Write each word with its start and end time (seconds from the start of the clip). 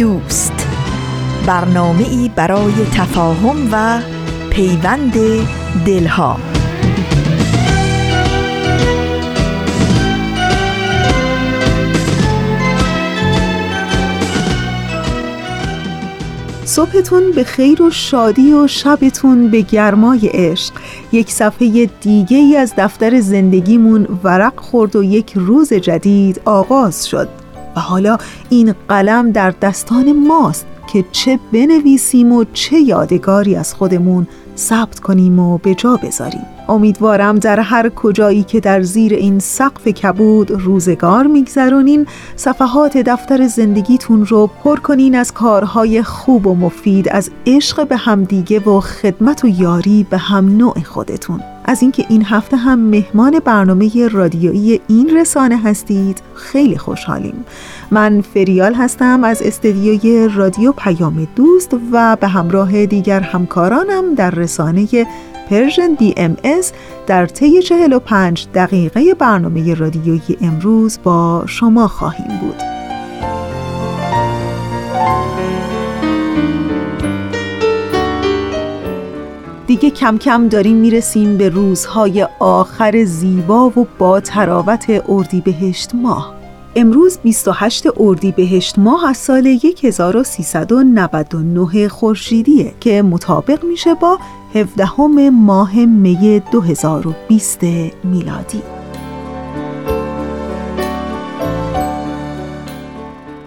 دوست. 0.00 0.66
برنامه 1.46 2.08
ای 2.08 2.30
برای 2.36 2.72
تفاهم 2.94 3.68
و 3.72 4.00
پیوند 4.50 5.12
دلها. 5.86 6.36
صبحتون 16.64 17.32
به 17.32 17.44
خیر 17.44 17.82
و 17.82 17.90
شادی 17.90 18.52
و 18.52 18.66
شبتون 18.66 19.50
به 19.50 19.60
گرمای 19.60 20.30
عشق. 20.32 20.74
یک 21.12 21.30
صفحه 21.30 21.86
دیگه 22.00 22.36
ای 22.36 22.56
از 22.56 22.74
دفتر 22.76 23.20
زندگیمون 23.20 24.18
ورق 24.24 24.60
خورد 24.60 24.96
و 24.96 25.02
یک 25.04 25.32
روز 25.34 25.72
جدید 25.72 26.40
آغاز 26.44 27.08
شد. 27.08 27.28
و 27.76 27.80
حالا 27.80 28.18
این 28.50 28.74
قلم 28.88 29.30
در 29.30 29.50
دستان 29.50 30.12
ماست 30.12 30.66
که 30.92 31.04
چه 31.12 31.38
بنویسیم 31.52 32.32
و 32.32 32.44
چه 32.52 32.76
یادگاری 32.76 33.56
از 33.56 33.74
خودمون 33.74 34.26
ثبت 34.56 35.00
کنیم 35.00 35.38
و 35.38 35.58
به 35.58 35.74
جا 35.74 35.96
بذاریم. 35.96 36.46
امیدوارم 36.68 37.38
در 37.38 37.60
هر 37.60 37.88
کجایی 37.88 38.42
که 38.42 38.60
در 38.60 38.82
زیر 38.82 39.14
این 39.14 39.38
سقف 39.38 39.88
کبود 39.88 40.50
روزگار 40.50 41.26
میگذرونین 41.26 42.06
صفحات 42.36 42.96
دفتر 42.96 43.46
زندگیتون 43.46 44.26
رو 44.26 44.46
پر 44.64 44.76
کنین 44.76 45.14
از 45.14 45.32
کارهای 45.32 46.02
خوب 46.02 46.46
و 46.46 46.54
مفید 46.54 47.08
از 47.08 47.30
عشق 47.46 47.88
به 47.88 47.96
همدیگه 47.96 48.60
و 48.60 48.80
خدمت 48.80 49.44
و 49.44 49.48
یاری 49.48 50.06
به 50.10 50.18
هم 50.18 50.56
نوع 50.56 50.82
خودتون. 50.82 51.40
از 51.64 51.82
اینکه 51.82 52.06
این 52.08 52.24
هفته 52.24 52.56
هم 52.56 52.78
مهمان 52.78 53.38
برنامه 53.38 54.08
رادیویی 54.08 54.80
این 54.88 55.16
رسانه 55.16 55.56
هستید 55.56 56.22
خیلی 56.34 56.78
خوشحالیم 56.78 57.44
من 57.90 58.20
فریال 58.20 58.74
هستم 58.74 59.24
از 59.24 59.42
استدیوی 59.42 60.28
رادیو 60.34 60.72
پیام 60.72 61.28
دوست 61.36 61.76
و 61.92 62.16
به 62.20 62.28
همراه 62.28 62.86
دیگر 62.86 63.20
همکارانم 63.20 64.14
در 64.14 64.30
رسانه 64.30 64.86
Persian 65.50 65.94
BMS 65.94 66.72
در 67.06 67.26
طی 67.26 67.62
45 67.62 68.46
دقیقه 68.54 69.14
برنامه 69.14 69.74
رادیویی 69.74 70.38
امروز 70.40 70.98
با 71.02 71.44
شما 71.46 71.88
خواهیم 71.88 72.38
بود. 72.40 72.79
دیگه 79.80 79.94
کم 79.94 80.18
کم 80.18 80.48
داریم 80.48 80.76
می‌رسیم 80.76 81.36
به 81.36 81.48
روزهای 81.48 82.26
آخر 82.38 83.04
زیبا 83.04 83.68
و 83.68 83.86
با 83.98 84.20
تراوت 84.20 85.02
اردیبهشت 85.08 85.94
ماه. 85.94 86.34
امروز 86.76 87.18
28 87.18 87.86
اردیبهشت 88.00 88.78
ماه 88.78 89.08
از 89.08 89.16
سال 89.16 89.58
1399 89.82 91.88
خورشیدیه 91.88 92.74
که 92.80 93.02
مطابق 93.02 93.64
میشه 93.64 93.94
با 93.94 94.18
17 94.54 95.00
ماه 95.30 95.84
می 95.84 96.42
2020 96.52 97.62
میلادی. 98.04 98.79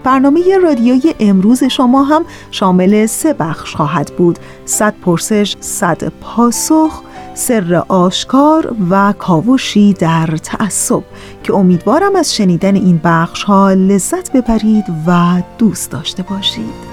برنامه 0.04 0.58
رادیوی 0.64 1.14
امروز 1.20 1.64
شما 1.64 2.04
هم 2.04 2.26
شامل 2.52 3.06
سه 3.06 3.34
بخش 3.34 3.76
خواهد 3.76 4.12
بود. 4.18 4.40
صد 4.66 4.94
پرسش، 5.02 5.56
صد 5.60 6.12
پاسخ، 6.22 7.02
سر 7.34 7.84
آشکار 7.88 8.76
و 8.90 9.14
کاوشی 9.20 9.94
در 9.94 10.28
تعصب 10.28 11.04
که 11.44 11.54
امیدوارم 11.54 12.16
از 12.16 12.36
شنیدن 12.36 12.76
این 12.76 13.00
بخش 13.04 13.44
ها 13.44 13.74
لذت 13.74 14.32
ببرید 14.32 14.86
و 15.08 15.42
دوست 15.58 15.92
داشته 15.92 16.24
باشید. 16.24 16.93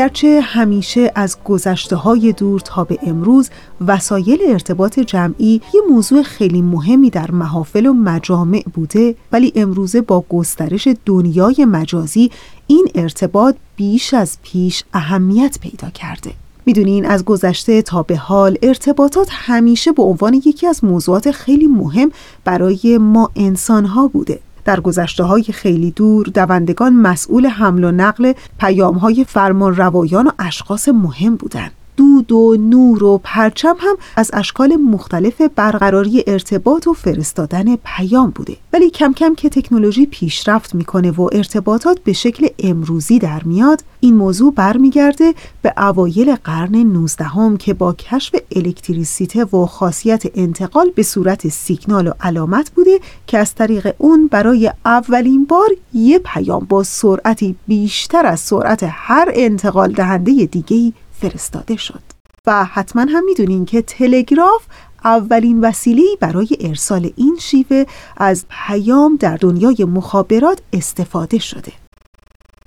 اگرچه 0.00 0.40
همیشه 0.40 1.12
از 1.14 1.36
گذشته 1.44 1.96
های 1.96 2.32
دور 2.32 2.60
تا 2.60 2.84
به 2.84 2.98
امروز 3.02 3.50
وسایل 3.86 4.38
ارتباط 4.46 5.00
جمعی 5.00 5.60
یه 5.74 5.80
موضوع 5.90 6.22
خیلی 6.22 6.62
مهمی 6.62 7.10
در 7.10 7.30
محافل 7.30 7.86
و 7.86 7.92
مجامع 7.92 8.64
بوده 8.74 9.14
ولی 9.32 9.52
امروزه 9.56 10.00
با 10.00 10.24
گسترش 10.28 10.88
دنیای 11.06 11.64
مجازی 11.64 12.30
این 12.66 12.88
ارتباط 12.94 13.56
بیش 13.76 14.14
از 14.14 14.38
پیش 14.42 14.84
اهمیت 14.92 15.58
پیدا 15.60 15.90
کرده. 15.90 16.32
می‌دونین 16.66 17.06
از 17.06 17.24
گذشته 17.24 17.82
تا 17.82 18.02
به 18.02 18.16
حال 18.16 18.58
ارتباطات 18.62 19.28
همیشه 19.30 19.92
به 19.92 20.02
عنوان 20.02 20.34
یکی 20.34 20.66
از 20.66 20.84
موضوعات 20.84 21.30
خیلی 21.30 21.66
مهم 21.66 22.10
برای 22.44 22.98
ما 22.98 23.30
انسان 23.36 23.84
ها 23.84 24.08
بوده. 24.08 24.40
در 24.70 24.80
گذشته 24.80 25.24
های 25.24 25.42
خیلی 25.42 25.90
دور 25.90 26.26
دوندگان 26.26 26.92
مسئول 26.92 27.46
حمل 27.46 27.84
و 27.84 27.90
نقل 27.90 28.32
پیام 28.58 28.94
های 28.94 29.24
فرمان 29.24 29.76
روایان 29.76 30.26
و 30.26 30.30
اشخاص 30.38 30.88
مهم 30.88 31.36
بودند. 31.36 31.72
دود 32.00 32.32
و 32.32 32.56
نور 32.56 33.04
و 33.04 33.20
پرچم 33.24 33.76
هم 33.78 33.96
از 34.16 34.30
اشکال 34.32 34.76
مختلف 34.76 35.40
برقراری 35.56 36.24
ارتباط 36.26 36.86
و 36.86 36.92
فرستادن 36.92 37.76
پیام 37.76 38.30
بوده. 38.30 38.56
ولی 38.72 38.90
کم 38.90 39.12
کم 39.12 39.34
که 39.34 39.48
تکنولوژی 39.48 40.06
پیشرفت 40.06 40.74
می‌کنه 40.74 41.10
و 41.10 41.28
ارتباطات 41.32 42.00
به 42.00 42.12
شکل 42.12 42.46
امروزی 42.58 43.18
در 43.18 43.42
میاد 43.42 43.84
این 44.00 44.14
موضوع 44.14 44.54
برمیگرده 44.54 45.34
به 45.62 45.72
اوایل 45.76 46.34
قرن 46.34 46.76
19 46.76 47.24
هم 47.24 47.56
که 47.56 47.74
با 47.74 47.92
کشف 47.92 48.34
الکتریسیته 48.56 49.44
و 49.44 49.66
خاصیت 49.66 50.22
انتقال 50.34 50.90
به 50.94 51.02
صورت 51.02 51.48
سیگنال 51.48 52.06
و 52.06 52.12
علامت 52.20 52.70
بوده 52.70 53.00
که 53.26 53.38
از 53.38 53.54
طریق 53.54 53.94
اون 53.98 54.26
برای 54.26 54.72
اولین 54.84 55.44
بار 55.44 55.68
یه 55.94 56.18
پیام 56.18 56.66
با 56.68 56.82
سرعتی 56.82 57.56
بیشتر 57.66 58.26
از 58.26 58.40
سرعت 58.40 58.86
هر 58.88 59.28
انتقال 59.34 59.92
دهنده 59.92 60.32
دیگهی 60.32 60.92
فرستاده 61.20 61.76
شد. 61.76 62.02
و 62.46 62.64
حتما 62.64 63.02
هم 63.02 63.24
می‌دونین 63.24 63.64
که 63.64 63.82
تلگراف 63.82 64.62
اولین 65.04 65.60
وسیله 65.60 66.02
برای 66.20 66.48
ارسال 66.60 67.12
این 67.16 67.36
شیوه 67.40 67.84
از 68.16 68.44
پیام 68.48 69.16
در 69.16 69.36
دنیای 69.36 69.84
مخابرات 69.84 70.60
استفاده 70.72 71.38
شده. 71.38 71.72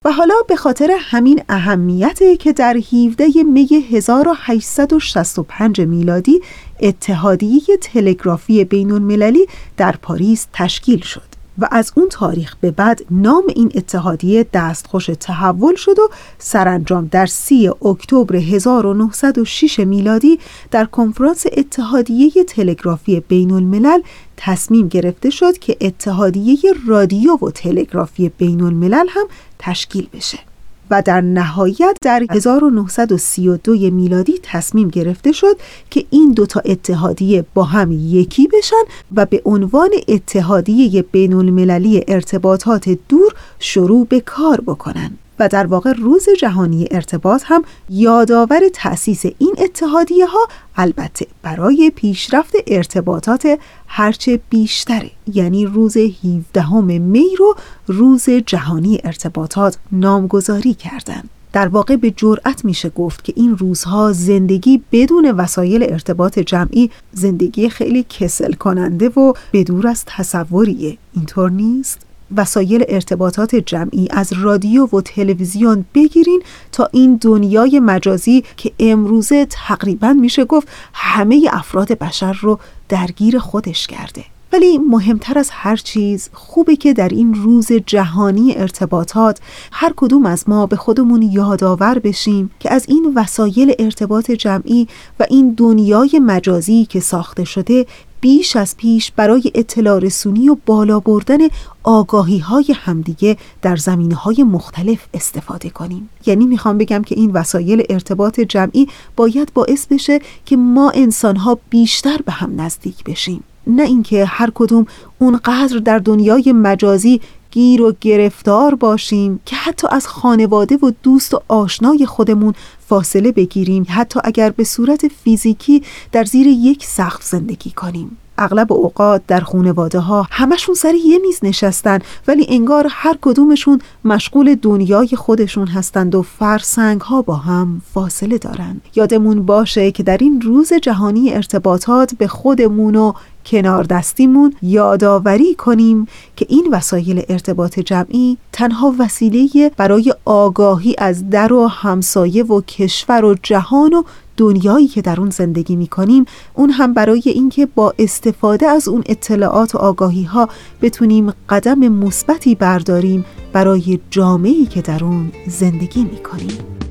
و 0.06 0.12
حالا 0.12 0.36
به 0.47 0.56
خاطر 0.56 0.97
همین 1.00 1.44
اهمیته 1.50 2.38
که 2.38 2.53
در 2.53 2.78
17 2.78 3.44
می 3.44 3.69
1865 3.92 5.81
میلادی 5.81 6.42
اتحادیه 6.80 7.62
تلگرافی 7.81 8.66
بین 8.66 8.92
المللی 8.92 9.47
در 9.78 9.96
پاریس 10.02 10.47
تشکیل 10.53 11.02
شد. 11.02 11.32
و 11.58 11.68
از 11.72 11.91
اون 11.96 12.09
تاریخ 12.09 12.56
به 12.62 12.72
بعد 12.72 13.02
نام 13.12 13.44
این 13.56 13.72
اتحادیه 13.75 14.46
دستخوش 14.53 15.06
تحول 15.19 15.75
شد 15.75 16.00
و 16.00 16.10
سرانجام 16.38 17.07
در 17.12 17.25
سی 17.25 17.68
اکتبر 17.68 18.36
1906 18.36 19.80
میلادی 19.80 20.39
در 20.72 20.86
کنفرانس 20.86 21.45
اتحادیه 21.57 22.44
تلگرافی 22.44 23.19
بین 23.19 23.51
الملل 23.51 24.01
تصمیم 24.38 24.88
گرفته 24.88 25.30
شد 25.30 25.57
که 25.57 25.77
اتحادیه 25.81 26.57
رادیو 26.88 27.38
و 27.38 27.51
تلگرافی 27.51 28.30
بین 28.30 28.62
الملل 28.62 29.07
هم 29.10 29.25
تشکیل 29.60 30.07
بشه. 30.13 30.52
و 30.94 31.01
در 31.01 31.22
نهایت 31.22 31.98
در 32.01 32.25
1932 32.30 33.72
میلادی 33.74 34.40
تصمیم 34.44 34.88
گرفته 34.88 35.31
شد 35.31 35.57
که 35.90 36.06
این 36.10 36.31
دوتا 36.31 36.62
اتحادیه 36.66 37.45
با 37.54 37.63
هم 37.63 37.92
یکی 37.92 38.48
بشن 38.48 38.84
و 39.16 39.25
به 39.25 39.42
عنوان 39.45 39.90
اتحادیه 40.07 41.01
بین 41.01 41.34
المللی 41.34 42.04
ارتباطات 42.07 42.90
دور 43.10 43.34
شروع 43.60 44.06
به 44.06 44.19
کار 44.19 44.62
بکنن. 44.62 45.12
و 45.39 45.47
در 45.47 45.65
واقع 45.65 45.94
روز 45.94 46.25
جهانی 46.39 46.88
ارتباط 46.91 47.44
هم 47.45 47.63
یادآور 47.89 48.62
تأسیس 48.74 49.25
این 49.38 49.56
اتحادیه 49.57 50.25
ها 50.25 50.47
البته 50.75 51.27
برای 51.41 51.91
پیشرفت 51.95 52.53
ارتباطات 52.68 53.59
هرچه 53.88 54.39
بیشتره 54.50 55.12
یعنی 55.33 55.65
روز 55.65 55.97
17 55.97 56.75
می 56.81 57.35
رو 57.39 57.56
روز 57.88 58.30
جهانی 58.30 59.00
ارتباطات 59.03 59.77
نامگذاری 59.91 60.74
کردند. 60.74 61.30
در 61.53 61.68
واقع 61.68 61.95
به 61.95 62.12
جرأت 62.12 62.65
میشه 62.65 62.89
گفت 62.89 63.24
که 63.24 63.33
این 63.36 63.57
روزها 63.57 64.12
زندگی 64.12 64.83
بدون 64.91 65.31
وسایل 65.31 65.83
ارتباط 65.83 66.39
جمعی 66.39 66.91
زندگی 67.13 67.69
خیلی 67.69 68.06
کسل 68.09 68.53
کننده 68.53 69.09
و 69.09 69.33
بدور 69.53 69.88
از 69.88 70.03
تصوریه 70.06 70.97
اینطور 71.13 71.51
نیست؟ 71.51 72.00
وسایل 72.38 72.85
ارتباطات 72.88 73.56
جمعی 73.56 74.07
از 74.12 74.33
رادیو 74.33 74.85
و 74.85 75.01
تلویزیون 75.01 75.85
بگیرین 75.94 76.44
تا 76.71 76.89
این 76.91 77.19
دنیای 77.21 77.80
مجازی 77.80 78.44
که 78.57 78.71
امروزه 78.80 79.45
تقریبا 79.45 80.13
میشه 80.13 80.45
گفت 80.45 80.68
همه 80.94 81.50
افراد 81.51 81.91
بشر 81.91 82.33
رو 82.41 82.59
درگیر 82.89 83.39
خودش 83.39 83.88
کرده. 83.88 84.32
ولی 84.53 84.77
مهمتر 84.77 85.39
از 85.39 85.50
هر 85.51 85.75
چیز 85.75 86.29
خوبه 86.33 86.75
که 86.75 86.94
در 86.94 87.09
این 87.09 87.33
روز 87.33 87.71
جهانی 87.85 88.53
ارتباطات 88.57 89.39
هر 89.71 89.94
کدوم 89.95 90.25
از 90.25 90.50
ما 90.50 90.65
به 90.65 90.75
خودمون 90.75 91.21
یادآور 91.21 92.00
بشیم 92.00 92.51
که 92.59 92.73
از 92.73 92.85
این 92.88 93.13
وسایل 93.15 93.75
ارتباط 93.79 94.31
جمعی 94.31 94.88
و 95.19 95.25
این 95.29 95.53
دنیای 95.53 96.21
مجازی 96.25 96.85
که 96.85 97.00
ساخته 97.00 97.44
شده 97.44 97.85
بیش 98.21 98.55
از 98.55 98.77
پیش 98.77 99.11
برای 99.11 99.51
اطلاع 99.55 100.00
رسونی 100.00 100.50
و 100.50 100.57
بالا 100.65 101.00
بردن 101.00 101.38
آگاهی 101.83 102.38
های 102.38 102.65
همدیگه 102.75 103.38
در 103.61 103.75
زمینه 103.75 104.15
های 104.15 104.44
مختلف 104.44 105.00
استفاده 105.13 105.69
کنیم. 105.69 106.09
یعنی 106.25 106.45
می‌خوام 106.45 106.77
بگم 106.77 107.01
که 107.01 107.15
این 107.15 107.31
وسایل 107.31 107.83
ارتباط 107.89 108.39
جمعی 108.39 108.88
باید 109.15 109.53
باعث 109.53 109.88
بشه 109.88 110.19
که 110.45 110.57
ما 110.57 110.89
انسان 110.89 111.35
ها 111.35 111.59
بیشتر 111.69 112.17
به 112.25 112.31
هم 112.31 112.61
نزدیک 112.61 113.03
بشیم. 113.03 113.44
نه 113.68 113.83
اینکه 113.83 114.25
هر 114.25 114.50
کدوم 114.56 114.86
اونقدر 115.19 115.77
در 115.77 116.00
دنیای 116.00 116.54
مجازی 116.54 117.21
گیر 117.51 117.81
و 117.81 117.94
گرفتار 118.01 118.75
باشیم 118.75 119.39
که 119.45 119.56
حتی 119.56 119.88
از 119.92 120.07
خانواده 120.07 120.77
و 120.77 120.92
دوست 121.04 121.33
و 121.33 121.42
آشنای 121.48 122.06
خودمون 122.06 122.54
فاصله 122.88 123.31
بگیریم 123.31 123.86
حتی 123.89 124.19
اگر 124.24 124.50
به 124.50 124.63
صورت 124.63 125.07
فیزیکی 125.07 125.83
در 126.12 126.24
زیر 126.24 126.48
یک 126.48 126.86
سقف 126.86 127.24
زندگی 127.24 127.71
کنیم. 127.71 128.18
اغلب 128.38 128.74
اوقات 128.74 129.21
در 129.27 129.39
خانواده 129.39 130.00
ها 130.00 130.27
همشون 130.31 130.75
سر 130.75 130.94
یه 131.06 131.19
میز 131.19 131.39
نشستن 131.44 132.00
ولی 132.27 132.45
انگار 132.50 132.88
هر 132.89 133.18
کدومشون 133.21 133.80
مشغول 134.06 134.56
دنیای 134.56 135.07
خودشون 135.07 135.68
هستند 135.68 136.15
و 136.15 136.21
فرسنگ 136.21 137.01
ها 137.01 137.21
با 137.21 137.36
هم 137.36 137.81
فاصله 137.94 138.38
دارن. 138.38 138.81
یادمون 138.95 139.45
باشه 139.45 139.92
که 139.92 140.04
در 140.04 140.18
این 140.18 140.42
روز 140.42 140.74
جهانی 140.74 141.33
ارتباطات 141.33 142.15
به 142.15 142.27
خودمون 142.27 142.95
و 142.95 143.13
کنار 143.45 143.84
دستیمون 143.84 144.54
یادآوری 144.62 145.56
کنیم 145.56 146.07
که 146.36 146.45
این 146.50 146.68
وسایل 146.72 147.22
ارتباط 147.30 147.80
جمعی 147.80 148.38
تنها 148.51 148.95
وسیله 149.00 149.72
برای 149.78 150.13
آگاهی 150.25 150.95
از 150.98 151.30
در 151.30 151.54
و 151.54 151.68
همسایه 151.68 152.44
و 152.44 152.62
کشور 152.62 153.25
و 153.25 153.36
جهان 153.44 153.94
و 153.94 154.04
دنیایی 154.38 154.88
که 154.88 155.01
در 155.01 155.19
اون 155.19 155.30
زندگی 155.30 155.75
می 155.75 155.88
کنیم 155.88 156.25
اون 156.54 156.69
هم 156.69 156.94
برای 156.94 157.22
اینکه 157.25 157.66
با 157.66 157.94
استفاده 158.00 158.68
از 158.68 158.88
اون 158.88 159.04
اطلاعات 159.06 159.75
و 159.75 159.78
آگاهی 159.78 160.24
ها 160.24 160.50
بتونیم 160.81 161.34
قدم 161.50 161.80
مثبتی 161.80 162.56
برداریم 162.56 163.25
برای 163.54 164.00
جامعه‌ای 164.10 164.66
که 164.66 164.81
در 164.81 165.04
اون 165.04 165.31
زندگی 165.48 166.04
می 166.04 166.24
کنیم. 166.24 166.82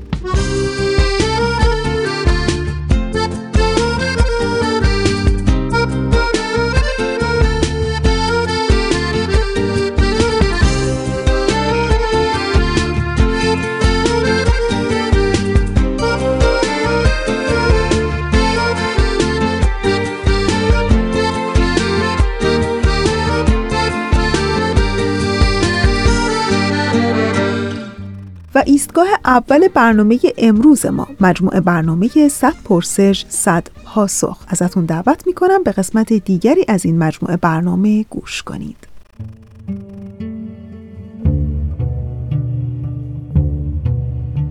و 28.95 28.99
ایستگاه 28.99 29.19
اول 29.25 29.67
برنامه 29.67 30.19
امروز 30.37 30.85
ما 30.85 31.07
مجموعه 31.21 31.59
برنامه 31.59 32.09
100 32.29 32.53
پرسش 32.65 33.25
100 33.29 33.67
پاسخ. 33.85 34.37
ازتون 34.47 34.85
دعوت 34.85 35.27
می‌کنم 35.27 35.63
به 35.63 35.71
قسمت 35.71 36.13
دیگری 36.13 36.65
از 36.67 36.85
این 36.85 36.97
مجموعه 36.97 37.37
برنامه 37.37 38.03
گوش 38.09 38.43
کنید. 38.43 38.77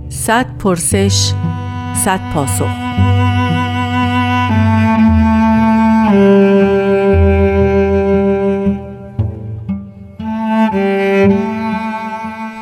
صد 0.09 0.47
پرسش 0.59 1.33
صد 2.05 2.21
پاسخ. 2.35 2.71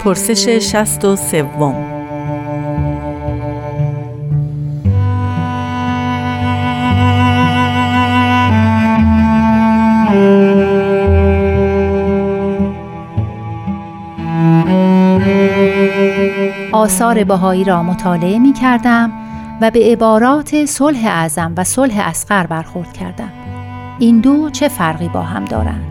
پرسش 0.05 0.49
شست 0.49 1.05
و 1.05 1.17
سوم 1.17 1.75
آثار 16.73 17.25
بهایی 17.25 17.65
را 17.65 17.83
مطالعه 17.83 18.39
می 18.39 18.53
کردم 18.53 19.13
و 19.61 19.71
به 19.71 19.81
عبارات 19.85 20.65
صلح 20.65 21.01
اعظم 21.05 21.53
و 21.57 21.65
صلح 21.65 22.09
اسقر 22.09 22.47
برخورد 22.47 22.93
کردم 22.93 23.33
این 23.99 24.21
دو 24.21 24.51
چه 24.51 24.69
فرقی 24.69 25.09
با 25.09 25.23
هم 25.23 25.45
دارند؟ 25.45 25.87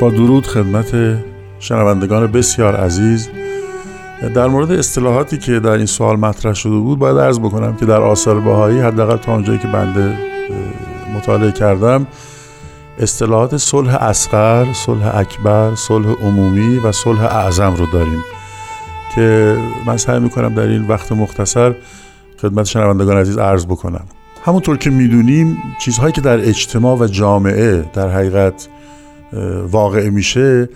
با 0.00 0.10
درود 0.10 0.46
خدمت 0.46 1.18
شنوندگان 1.58 2.26
بسیار 2.26 2.76
عزیز. 2.76 3.28
در 4.34 4.46
مورد 4.46 4.72
اصطلاحاتی 4.72 5.38
که 5.38 5.60
در 5.60 5.70
این 5.70 5.86
سوال 5.86 6.16
مطرح 6.16 6.54
شده 6.54 6.76
بود 6.76 6.98
باید 6.98 7.18
عرض 7.18 7.38
بکنم 7.38 7.76
که 7.76 7.86
در 7.86 8.00
آثار 8.00 8.40
بهایی 8.40 8.80
حداقل 8.80 9.16
تا 9.16 9.32
اونجایی 9.32 9.58
که 9.58 9.68
بنده 9.68 10.18
مطالعه 11.16 11.52
کردم 11.52 12.06
اصطلاحات 12.98 13.56
صلح 13.56 13.94
اصغر، 13.94 14.72
صلح 14.72 15.16
اکبر، 15.16 15.74
صلح 15.74 16.08
عمومی 16.22 16.78
و 16.78 16.92
صلح 16.92 17.24
اعظم 17.24 17.74
رو 17.74 17.86
داریم 17.86 18.18
که 19.14 19.56
من 19.86 19.96
سعی 19.96 20.20
می‌کنم 20.20 20.54
در 20.54 20.66
این 20.66 20.86
وقت 20.88 21.12
مختصر 21.12 21.74
خدمت 22.42 22.66
شنوندگان 22.66 23.16
عزیز 23.16 23.38
عرض 23.38 23.66
بکنم. 23.66 24.04
همونطور 24.44 24.76
که 24.76 24.90
می‌دونیم 24.90 25.58
چیزهایی 25.80 26.12
که 26.12 26.20
در 26.20 26.38
اجتماع 26.38 26.98
و 26.98 27.06
جامعه 27.06 27.84
در 27.94 28.08
حقیقت 28.08 28.68
واقع 29.62 30.08
میشه 30.08 30.68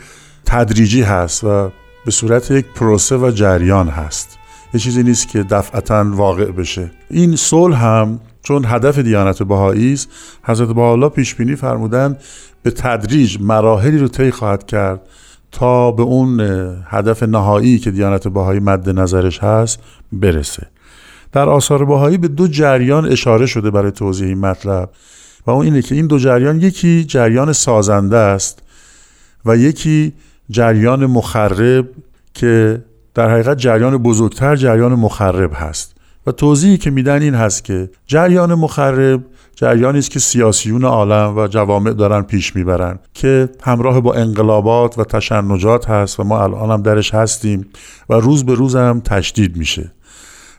تدریجی 0.44 1.02
هست 1.02 1.44
و 1.44 1.70
به 2.04 2.10
صورت 2.10 2.50
یک 2.50 2.66
پروسه 2.74 3.16
و 3.16 3.30
جریان 3.30 3.88
هست. 3.88 4.38
یه 4.74 4.80
چیزی 4.80 5.02
نیست 5.02 5.28
که 5.28 5.42
دفعتا 5.42 6.04
واقع 6.08 6.50
بشه. 6.50 6.90
این 7.10 7.36
صلح 7.36 7.84
هم 7.84 8.20
چون 8.42 8.64
هدف 8.64 8.98
دیانت 8.98 9.42
بهایی 9.42 9.92
است 9.92 10.08
حضرت 10.42 10.68
بهاءالله 10.68 11.08
پیش 11.08 11.34
بینی 11.34 11.56
فرمودن 11.56 12.16
به 12.62 12.70
تدریج 12.70 13.38
مراحلی 13.40 13.98
رو 13.98 14.08
طی 14.08 14.30
خواهد 14.30 14.66
کرد 14.66 15.00
تا 15.52 15.90
به 15.90 16.02
اون 16.02 16.40
هدف 16.86 17.22
نهایی 17.22 17.78
که 17.78 17.90
دیانت 17.90 18.28
بهایی 18.28 18.60
مد 18.60 18.88
نظرش 18.88 19.38
هست 19.38 19.80
برسه. 20.12 20.66
در 21.32 21.48
آثار 21.48 21.84
بهایی 21.84 22.18
به 22.18 22.28
دو 22.28 22.48
جریان 22.48 23.12
اشاره 23.12 23.46
شده 23.46 23.70
برای 23.70 23.90
توضیح 23.90 24.28
این 24.28 24.38
مطلب. 24.38 24.90
و 25.46 25.50
اون 25.50 25.64
اینه 25.64 25.82
که 25.82 25.94
این 25.94 26.06
دو 26.06 26.18
جریان 26.18 26.60
یکی 26.60 27.04
جریان 27.04 27.52
سازنده 27.52 28.16
است 28.16 28.62
و 29.44 29.56
یکی 29.56 30.12
جریان 30.50 31.06
مخرب 31.06 31.88
که 32.34 32.84
در 33.14 33.30
حقیقت 33.30 33.58
جریان 33.58 33.96
بزرگتر 33.96 34.56
جریان 34.56 34.94
مخرب 34.94 35.50
هست. 35.54 35.94
و 36.26 36.32
توضیحی 36.32 36.76
که 36.76 36.90
میدن 36.90 37.22
این 37.22 37.34
هست 37.34 37.64
که 37.64 37.90
جریان 38.06 38.54
مخرب 38.54 39.24
جریانی 39.56 39.98
است 39.98 40.10
که 40.10 40.18
سیاسیون 40.18 40.84
عالم 40.84 41.38
و 41.38 41.46
جوامع 41.46 41.92
دارن 41.92 42.22
پیش 42.22 42.56
می‌برن 42.56 42.98
که 43.14 43.48
همراه 43.62 44.00
با 44.00 44.14
انقلابات 44.14 44.98
و 44.98 45.04
تشنجات 45.04 45.90
هست 45.90 46.20
و 46.20 46.24
ما 46.24 46.42
الان 46.42 46.70
هم 46.70 46.82
درش 46.82 47.14
هستیم 47.14 47.66
و 48.10 48.14
روز 48.14 48.46
به 48.46 48.54
روز 48.54 48.76
هم 48.76 49.00
تشدید 49.04 49.56
میشه. 49.56 49.92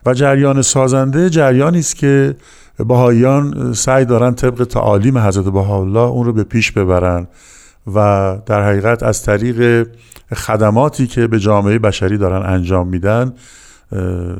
و 0.06 0.14
جریان 0.14 0.62
سازنده 0.62 1.30
جریانی 1.30 1.78
است 1.78 1.96
که 1.96 2.36
بهاییان 2.78 3.72
سعی 3.72 4.04
دارن 4.04 4.34
طبق 4.34 4.64
تعالیم 4.64 5.18
حضرت 5.18 5.44
بهاءالله 5.44 6.00
اون 6.00 6.26
رو 6.26 6.32
به 6.32 6.44
پیش 6.44 6.72
ببرن 6.72 7.26
و 7.94 8.38
در 8.46 8.62
حقیقت 8.68 9.02
از 9.02 9.22
طریق 9.22 9.88
خدماتی 10.34 11.06
که 11.06 11.26
به 11.26 11.38
جامعه 11.38 11.78
بشری 11.78 12.18
دارن 12.18 12.54
انجام 12.54 12.88
میدن 12.88 13.32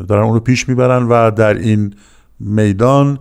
دارن 0.09 0.23
اون 0.23 0.35
رو 0.35 0.41
پیش 0.41 0.69
می‌برن 0.69 1.03
و 1.03 1.31
در 1.31 1.55
این 1.55 1.95
میدان 2.41 3.19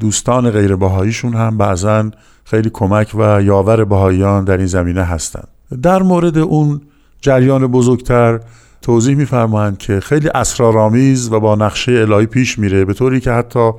دوستان 0.00 0.50
غیر 0.50 0.76
بهاییشون 0.76 1.34
هم 1.34 1.58
بعضا 1.58 2.10
خیلی 2.44 2.70
کمک 2.70 3.14
و 3.14 3.42
یاور 3.42 3.84
بهاییان 3.84 4.44
در 4.44 4.56
این 4.56 4.66
زمینه 4.66 5.02
هستند 5.02 5.48
در 5.82 6.02
مورد 6.02 6.38
اون 6.38 6.80
جریان 7.20 7.66
بزرگتر 7.66 8.40
توضیح 8.84 9.16
میفرمایند 9.16 9.78
که 9.78 10.00
خیلی 10.00 10.28
اسرارآمیز 10.28 11.32
و 11.32 11.40
با 11.40 11.54
نقشه 11.54 11.92
الهی 11.92 12.26
پیش 12.26 12.58
میره 12.58 12.84
به 12.84 12.94
طوری 12.94 13.20
که 13.20 13.32
حتی 13.32 13.72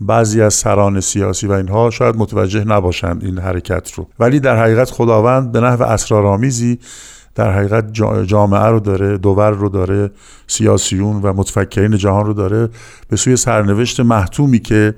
بعضی 0.00 0.42
از 0.42 0.54
سران 0.54 1.00
سیاسی 1.00 1.46
و 1.46 1.52
اینها 1.52 1.90
شاید 1.90 2.16
متوجه 2.16 2.64
نباشند 2.64 3.24
این 3.24 3.38
حرکت 3.38 3.92
رو. 3.92 4.08
ولی 4.18 4.40
در 4.40 4.62
حقیقت 4.62 4.90
خداوند 4.90 5.52
به 5.52 5.60
نحو 5.60 5.82
اسرارآمیزی 5.82 6.78
در 7.34 7.52
حقیقت 7.52 7.92
جامعه 8.26 8.66
رو 8.66 8.80
داره 8.80 9.18
دوور 9.18 9.50
رو 9.50 9.68
داره 9.68 10.10
سیاسیون 10.46 11.22
و 11.22 11.32
متفکرین 11.32 11.96
جهان 11.96 12.26
رو 12.26 12.32
داره 12.32 12.68
به 13.08 13.16
سوی 13.16 13.36
سرنوشت 13.36 14.00
محتومی 14.00 14.58
که 14.58 14.94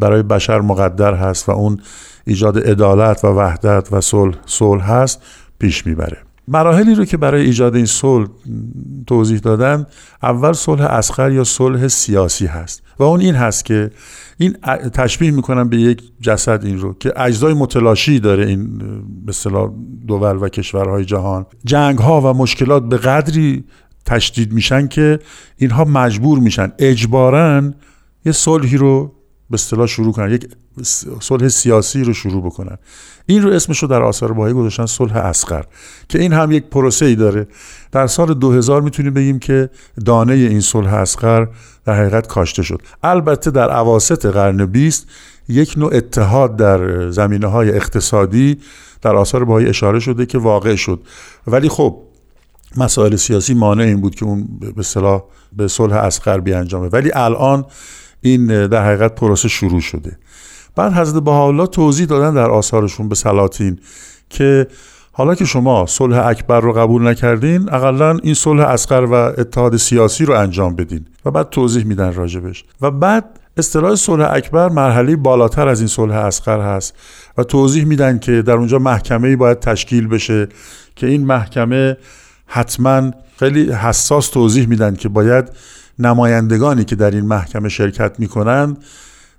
برای 0.00 0.22
بشر 0.22 0.60
مقدر 0.60 1.14
هست 1.14 1.48
و 1.48 1.52
اون 1.52 1.80
ایجاد 2.24 2.58
عدالت 2.58 3.24
و 3.24 3.28
وحدت 3.28 3.88
و 3.92 4.00
صلح 4.46 4.92
هست 4.92 5.22
پیش 5.58 5.86
می‌بره. 5.86 6.25
مراحلی 6.48 6.94
رو 6.94 7.04
که 7.04 7.16
برای 7.16 7.44
ایجاد 7.44 7.76
این 7.76 7.86
صلح 7.86 8.28
توضیح 9.06 9.38
دادن 9.38 9.86
اول 10.22 10.52
صلح 10.52 10.82
اسخر 10.82 11.32
یا 11.32 11.44
صلح 11.44 11.88
سیاسی 11.88 12.46
هست. 12.46 12.82
و 12.98 13.02
اون 13.02 13.20
این 13.20 13.34
هست 13.34 13.64
که 13.64 13.90
این 14.38 14.52
تشبیه 14.94 15.30
می‌کنم 15.30 15.68
به 15.68 15.76
یک 15.76 16.02
جسد 16.20 16.64
این 16.64 16.78
رو 16.78 16.94
که 17.00 17.12
اجزای 17.16 17.54
متلاشی 17.54 18.20
داره 18.20 18.46
این 18.46 18.78
به 18.78 19.28
اصطلاح 19.28 19.70
دول 20.06 20.36
و 20.36 20.48
کشورهای 20.48 21.04
جهان. 21.04 21.46
جنگ 21.64 21.98
ها 21.98 22.20
و 22.20 22.38
مشکلات 22.38 22.88
به 22.88 22.96
قدری 22.96 23.64
تشدید 24.04 24.52
میشن 24.52 24.88
که 24.88 25.18
اینها 25.56 25.84
مجبور 25.84 26.38
میشن 26.38 26.72
اجبارا 26.78 27.62
یه 28.24 28.32
صلحی 28.32 28.76
رو 28.76 29.15
به 29.50 29.54
اصطلاح 29.54 29.86
شروع 29.86 30.12
کنن 30.12 30.32
یک 30.32 30.48
صلح 31.20 31.48
سیاسی 31.48 32.04
رو 32.04 32.12
شروع 32.12 32.42
بکنن. 32.42 32.78
این 33.26 33.42
رو 33.42 33.50
اسمش 33.50 33.78
رو 33.78 33.88
در 33.88 34.02
آثار 34.02 34.32
باهایی 34.32 34.54
گذاشتن 34.54 34.86
صلح 34.86 35.16
اسقر 35.16 35.64
که 36.08 36.18
این 36.18 36.32
هم 36.32 36.52
یک 36.52 36.64
پروسه 36.64 37.06
ای 37.06 37.14
داره. 37.14 37.46
در 37.92 38.06
سال 38.06 38.34
2000 38.34 38.82
می‌تونیم 38.82 39.14
بگیم 39.14 39.38
که 39.38 39.70
دانه 40.04 40.34
این 40.34 40.60
صلح 40.60 40.94
اسقر 40.94 41.46
در 41.84 41.94
حقیقت 41.94 42.26
کاشته 42.26 42.62
شد. 42.62 42.82
البته 43.02 43.50
در 43.50 43.70
عواست 43.70 44.26
قرن 44.26 44.66
20 44.66 45.06
یک 45.48 45.74
نوع 45.76 45.94
اتحاد 45.94 46.56
در 46.56 47.10
زمینه 47.10 47.46
های 47.46 47.70
اقتصادی 47.70 48.58
در 49.02 49.16
آثار 49.16 49.44
باهایی 49.44 49.66
اشاره 49.66 50.00
شده 50.00 50.26
که 50.26 50.38
واقع 50.38 50.76
شد. 50.76 51.00
ولی 51.46 51.68
خب 51.68 52.02
مسائل 52.76 53.16
سیاسی 53.16 53.54
مانع 53.54 53.84
این 53.84 54.00
بود 54.00 54.14
که 54.14 54.24
اون 54.24 54.48
به 54.76 54.82
صلاح 54.82 55.22
به 55.56 55.68
صلح 55.68 55.94
اسقر 55.94 56.40
بیانجامه. 56.40 56.88
ولی 56.88 57.10
الان 57.14 57.64
این 58.28 58.66
در 58.66 58.84
حقیقت 58.86 59.14
پروسه 59.14 59.48
شروع 59.48 59.80
شده. 59.80 60.18
بعد 60.76 60.92
حضرت 60.92 61.22
بهاءالله 61.22 61.66
توضیح 61.66 62.06
دادن 62.06 62.34
در 62.34 62.50
آثارشون 62.50 63.08
به 63.08 63.14
سلاطین 63.14 63.78
که 64.30 64.66
حالا 65.12 65.34
که 65.34 65.44
شما 65.44 65.86
صلح 65.86 66.26
اکبر 66.26 66.60
رو 66.60 66.72
قبول 66.72 67.06
نکردین 67.06 67.72
اقلا 67.72 68.18
این 68.22 68.34
صلح 68.34 68.62
اسقر 68.62 69.04
و 69.04 69.14
اتحاد 69.14 69.76
سیاسی 69.76 70.24
رو 70.24 70.34
انجام 70.34 70.76
بدین. 70.76 71.06
و 71.24 71.30
بعد 71.30 71.50
توضیح 71.50 71.84
میدن 71.84 72.12
راجبش. 72.12 72.64
و 72.80 72.90
بعد 72.90 73.24
اصطلاح 73.56 73.94
صلح 73.94 74.28
اکبر 74.32 74.68
مرحله 74.68 75.16
بالاتر 75.16 75.68
از 75.68 75.80
این 75.80 75.88
صلح 75.88 76.14
اسقر 76.14 76.60
هست 76.60 76.94
و 77.38 77.44
توضیح 77.44 77.84
میدن 77.84 78.18
که 78.18 78.42
در 78.42 78.52
اونجا 78.52 78.78
محکمه 78.78 79.36
باید 79.36 79.60
تشکیل 79.60 80.08
بشه 80.08 80.48
که 80.96 81.06
این 81.06 81.26
محکمه 81.26 81.96
حتما 82.46 83.10
خیلی 83.38 83.72
حساس 83.72 84.28
توضیح 84.28 84.68
میدن 84.68 84.94
که 84.94 85.08
باید 85.08 85.48
نمایندگانی 85.98 86.84
که 86.84 86.96
در 86.96 87.10
این 87.10 87.26
محکمه 87.26 87.68
شرکت 87.68 88.20
می‌کنند 88.20 88.78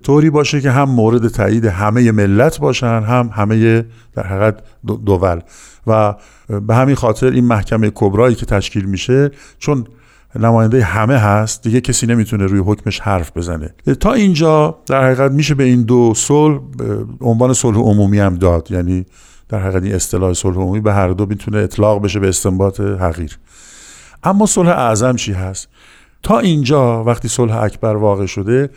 طوری 0.04 0.30
باشه 0.30 0.60
که 0.60 0.70
هم 0.70 0.90
مورد 0.90 1.28
تایید 1.28 1.64
همه 1.64 2.12
ملت 2.12 2.58
باشن 2.58 3.02
هم 3.02 3.30
همه 3.34 3.84
در 4.14 4.26
حقیقت 4.26 4.62
دول. 5.04 5.40
و 5.86 6.14
به 6.66 6.74
همین 6.74 6.94
خاطر 6.94 7.26
این 7.26 7.44
محکمه 7.44 7.92
کبرایی 7.94 8.34
که 8.34 8.46
تشکیل 8.46 8.84
میشه 8.84 9.30
چون 9.58 9.86
نماینده 10.36 10.84
همه 10.84 11.16
هست 11.16 11.62
دیگه 11.62 11.80
کسی 11.80 12.06
نمی‌تونه 12.06 12.46
روی 12.46 12.60
حکمش 12.60 13.00
حرف 13.00 13.36
بزنه. 13.36 13.74
تا 14.00 14.12
اینجا 14.12 14.78
در 14.86 15.04
حقیقت 15.04 15.32
میشه 15.32 15.54
به 15.54 15.64
این 15.64 15.82
دو 15.82 16.12
صلح 16.16 16.60
عنوان 17.20 17.52
صلح 17.52 17.78
عمومی 17.78 18.18
هم 18.18 18.34
داد. 18.34 18.70
یعنی 18.70 19.06
در 19.48 19.58
حقیقت 19.58 19.82
این 19.82 19.94
اصطلاح 19.94 20.32
صلح 20.32 20.56
عمومی 20.56 20.80
به 20.80 20.92
هر 20.94 21.08
دو 21.08 21.26
می‌تونه 21.26 21.58
اطلاق 21.58 22.02
بشه 22.02 22.20
به 22.20 22.28
استنباط 22.28 22.80
حقیر. 22.80 23.38
اما 24.24 24.46
صلح 24.46 24.68
اعظم 24.68 25.16
چی 25.16 25.32
هست؟ 25.32 25.68
تا 26.22 26.38
اینجا 26.38 27.04
وقتی 27.04 27.28
صلح 27.28 27.56
اکبر 27.56 27.96
واقع 27.96 28.26
شده 28.26 28.70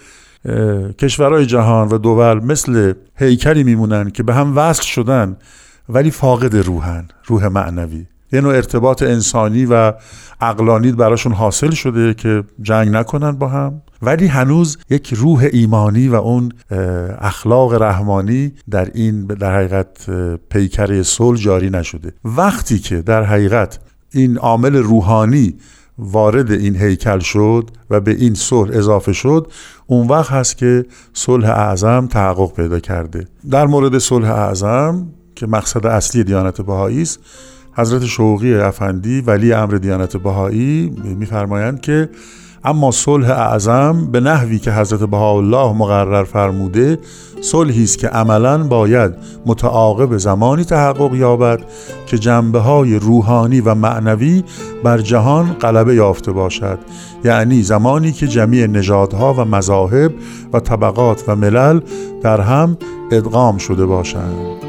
کشورهای 1.00 1.46
جهان 1.46 1.88
و 1.88 1.98
دول 1.98 2.34
مثل 2.46 2.94
هیکلی 3.16 3.64
میمونن 3.64 4.10
که 4.10 4.24
به 4.24 4.34
هم 4.34 4.58
وصل 4.58 4.84
شدن 4.84 5.38
ولی 5.90 6.12
فاقد 6.12 6.56
روحن 6.56 7.08
روح 7.26 7.48
معنوی. 7.48 8.06
یه 8.34 8.42
نوع 8.42 8.56
ارتباط 8.56 9.04
انسانی 9.04 9.66
و 9.66 9.94
اقلانی 10.42 10.92
براشون 10.92 11.32
حاصل 11.32 11.72
شده 11.72 12.14
که 12.14 12.44
جنگ 12.62 12.90
نکنن 12.90 13.32
با 13.32 13.48
هم. 13.48 13.82
ولی 14.02 14.28
هنوز 14.28 14.78
یک 14.90 15.14
روح 15.14 15.48
ایمانی 15.54 16.08
و 16.08 16.16
اون 16.16 16.52
اخلاق 17.20 17.74
رحمانی 17.74 18.52
در 18.70 18.92
این 18.94 19.26
در 19.26 19.56
حقیقت 19.56 20.10
پیکره 20.50 21.04
صلح 21.04 21.40
جاری 21.40 21.70
نشده. 21.70 22.14
وقتی 22.26 22.80
که 22.80 23.02
در 23.02 23.24
حقیقت 23.24 23.80
این 24.12 24.38
عامل 24.38 24.76
روحانی 24.76 25.56
وارد 25.98 26.52
این 26.52 26.76
هیکل 26.76 27.20
شد 27.20 27.70
و 27.90 28.00
به 28.00 28.12
این 28.12 28.34
صلح 28.34 28.78
اضافه 28.78 29.14
شد 29.14 29.52
اون 29.88 30.08
وقت 30.08 30.32
هست 30.32 30.58
که 30.58 30.86
صلح 31.14 31.50
اعظم 31.50 32.08
تحقق 32.08 32.54
پیدا 32.54 32.80
کرده. 32.80 33.28
در 33.52 33.68
مورد 33.68 33.98
صلح 33.98 34.30
اعظم 34.30 35.08
که 35.36 35.48
مقصد 35.48 35.86
اصلی 35.86 36.24
دیانت 36.24 36.62
بهایی 36.62 37.02
است 37.02 37.20
حضرت 37.74 38.06
شوقی 38.06 38.56
افندی 38.56 39.22
ولی 39.22 39.54
امر 39.54 39.74
دیانت 39.74 40.18
بهایی 40.18 40.90
میفرمایند 41.04 41.82
که 41.82 42.10
اما 42.64 42.92
صلح 42.92 43.30
اعظم 43.30 44.12
به 44.12 44.20
نحوی 44.20 44.60
که 44.60 44.72
حضرت 44.72 45.00
بهاءالله 45.00 45.74
مقرر 45.74 46.24
فرموده 46.24 47.00
صلحی 47.42 47.84
است 47.84 47.98
که 47.98 48.08
عملا 48.08 48.64
باید 48.64 49.14
متعاقب 49.46 50.18
زمانی 50.18 50.64
تحقق 50.64 51.14
یابد 51.14 51.60
که 52.06 52.18
جنبه 52.18 52.60
های 52.60 52.96
روحانی 52.96 53.62
و 53.62 53.76
معنوی 53.76 54.44
بر 54.84 54.98
جهان 54.98 55.54
غلبه 55.54 55.96
یافته 55.96 56.32
باشد. 56.32 56.80
یعنی 57.24 57.64
زمانی 57.64 58.12
که 58.12 58.28
جمیع 58.28 58.68
نژادها 58.68 59.34
و 59.34 59.46
مذاهب 59.46 60.14
و 60.54 60.60
طبقات 60.60 61.24
و 61.28 61.36
ملل 61.36 61.80
در 62.22 62.42
هم 62.42 62.78
ادغام 63.12 63.58
شده 63.58 63.86
باشند. 63.86 64.61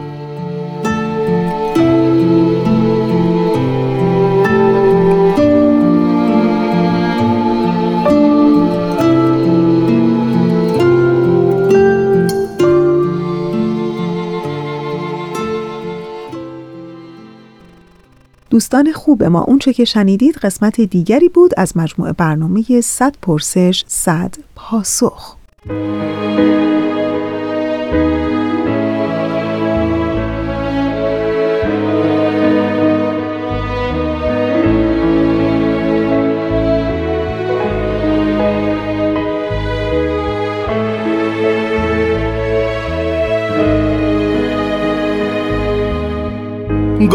دوستان 18.52 18.92
خوب 18.92 19.24
ما 19.24 19.40
اونچه 19.40 19.72
که 19.72 19.84
شنیدید 19.84 20.36
قسمت 20.36 20.80
دیگری 20.80 21.28
بود 21.28 21.50
از 21.56 21.76
مجموعه 21.76 22.12
برنامه 22.12 22.80
100 22.80 23.16
پرسش 23.22 23.84
100 23.86 24.34
پاسخ. 24.56 25.36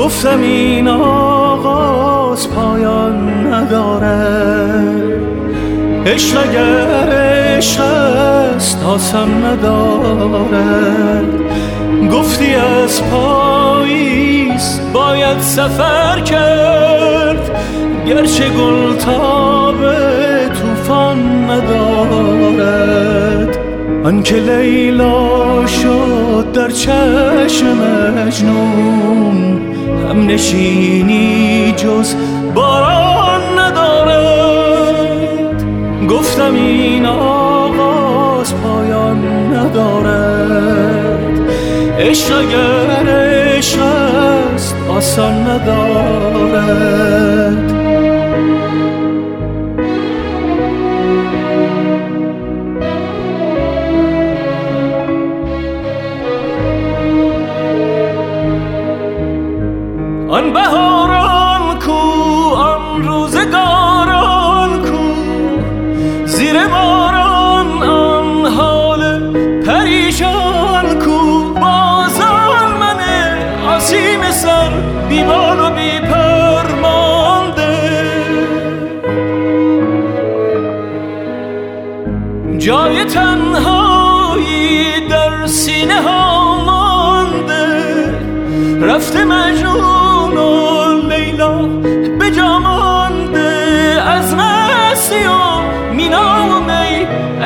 گفتم 0.08 0.42
این 0.42 0.88
آغاز 2.38 2.50
پایان 2.50 3.54
ندارد. 3.54 5.12
عشق 6.06 6.38
اگر 6.50 7.10
عشق 7.10 7.82
است 7.82 8.84
آسم 8.84 9.46
ندارد. 9.46 11.26
گفتی 12.12 12.54
از 12.56 13.04
پاییز 13.04 14.80
باید 14.94 15.40
سفر 15.40 16.20
کرد. 16.20 17.52
گرچه 18.08 18.50
گل 18.50 18.94
به 19.82 20.50
توفان 20.50 21.50
ندارد 21.50 22.78
آنکه 24.04 24.36
لیلا 24.36 25.66
شد 25.68 26.52
در 26.54 26.70
چشم 26.70 27.78
مجنون 28.18 29.47
هم 30.10 30.28
نشینی 30.28 31.74
جز 31.78 32.16
باران 32.56 33.60
ندارد 33.60 35.64
گفتم 36.10 36.54
این 36.54 37.06
آغاز 37.06 38.54
پایان 38.56 39.54
ندارد 39.54 41.40
عشق 42.00 42.38
اگر 42.38 43.10
عشق 43.10 43.82
است 43.82 44.76
آسان 44.90 45.48
ندارد 45.48 46.98
مجنون 89.48 90.38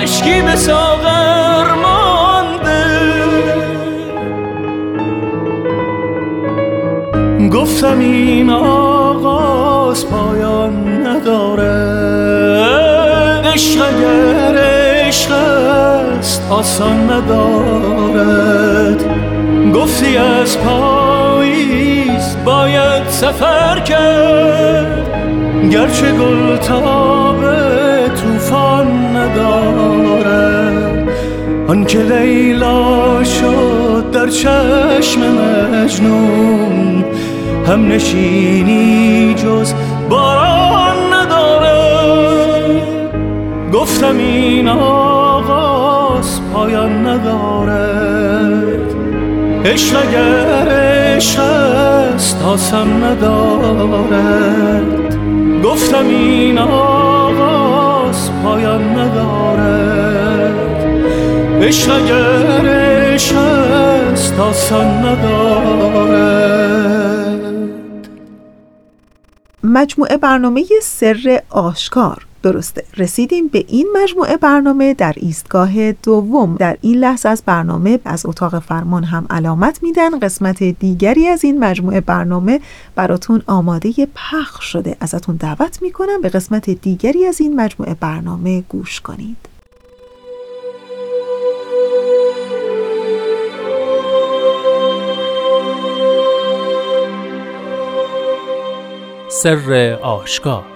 اشکی 0.02 0.42
به 0.42 0.56
ساغر 0.56 1.74
مانده. 1.84 2.86
گفتم 7.50 8.00
این 8.00 8.50
آغاز 8.50 10.10
پایان 10.10 11.08
نداره 11.08 12.02
عشق 13.54 13.82
اگر 13.82 14.58
عشق 14.58 15.32
است 15.32 16.52
آسان 16.52 17.12
ندارد. 17.12 19.04
گفتی 19.76 20.18
از 20.18 20.58
باید 20.66 21.21
سفر 23.22 23.80
کرد 23.80 25.10
گرچه 25.72 26.12
گل 26.12 26.58
تابه 26.58 28.10
توفان 28.22 29.16
ندارد. 29.16 31.10
آنکه 31.68 31.98
لیلا 31.98 33.24
شد 33.24 34.12
در 34.12 34.28
چشم 34.28 35.22
مجنون 35.22 37.06
هم 37.68 37.88
نشینی 37.88 39.34
جز 39.34 39.74
باران 40.10 41.14
ندارد. 41.14 42.82
گفتم 43.74 44.18
این 44.18 44.68
آغاز 44.68 46.42
پایان 46.54 47.08
ندارد. 47.08 48.92
عشق 49.66 49.98
اگر 50.08 51.20
آسان 52.42 53.04
ندارد. 53.04 54.86
گفتم 55.64 56.08
این 56.08 56.58
آغاز 56.58 58.30
پایان 58.44 59.00
ندارد. 59.00 60.56
عشق 61.62 61.96
اگر 61.96 62.66
است 63.32 64.40
آسان 64.40 64.88
ندارد. 64.88 66.02
مجموعه 69.64 70.18
برنامه 70.18 70.66
سر 70.82 71.42
آشکار. 71.50 72.26
درسته. 72.44 72.84
رسیدیم 72.98 73.48
به 73.48 73.66
این 73.68 73.88
مجموعه 74.04 74.38
برنامه 74.38 74.94
در 74.94 75.14
ایستگاه 75.18 75.92
دوم. 75.92 76.56
در 76.56 76.78
این 76.82 76.96
لحظه 76.96 77.30
از 77.30 77.44
برنامه 77.46 78.00
از 78.06 78.26
اتاق 78.26 78.60
فرمان 78.60 79.04
هم 79.04 79.26
علامت 79.30 79.84
میدن. 79.84 80.20
قسمت 80.20 80.64
دیگری 80.64 81.28
از 81.28 81.44
این 81.46 81.60
مجموعه 81.60 82.02
برنامه 82.02 82.60
براتون 82.96 83.42
آماده 83.48 84.08
پخش 84.16 84.66
شده. 84.66 84.98
ازتون 85.00 85.36
دعوت 85.36 85.82
می‌کنم 85.82 86.22
به 86.22 86.30
قسمت 86.30 86.70
دیگری 86.70 87.26
از 87.26 87.42
این 87.42 87.56
مجموعه 87.56 87.94
برنامه 88.00 88.62
گوش 88.70 89.02
کنید. 89.02 89.38
سر 99.30 99.98
آشکار 100.04 100.71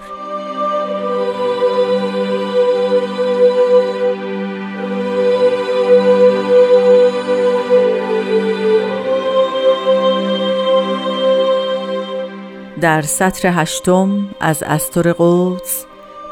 در 12.80 13.02
سطر 13.02 13.48
هشتم 13.54 14.28
از 14.40 14.62
استر 14.62 15.14
قدس 15.18 15.84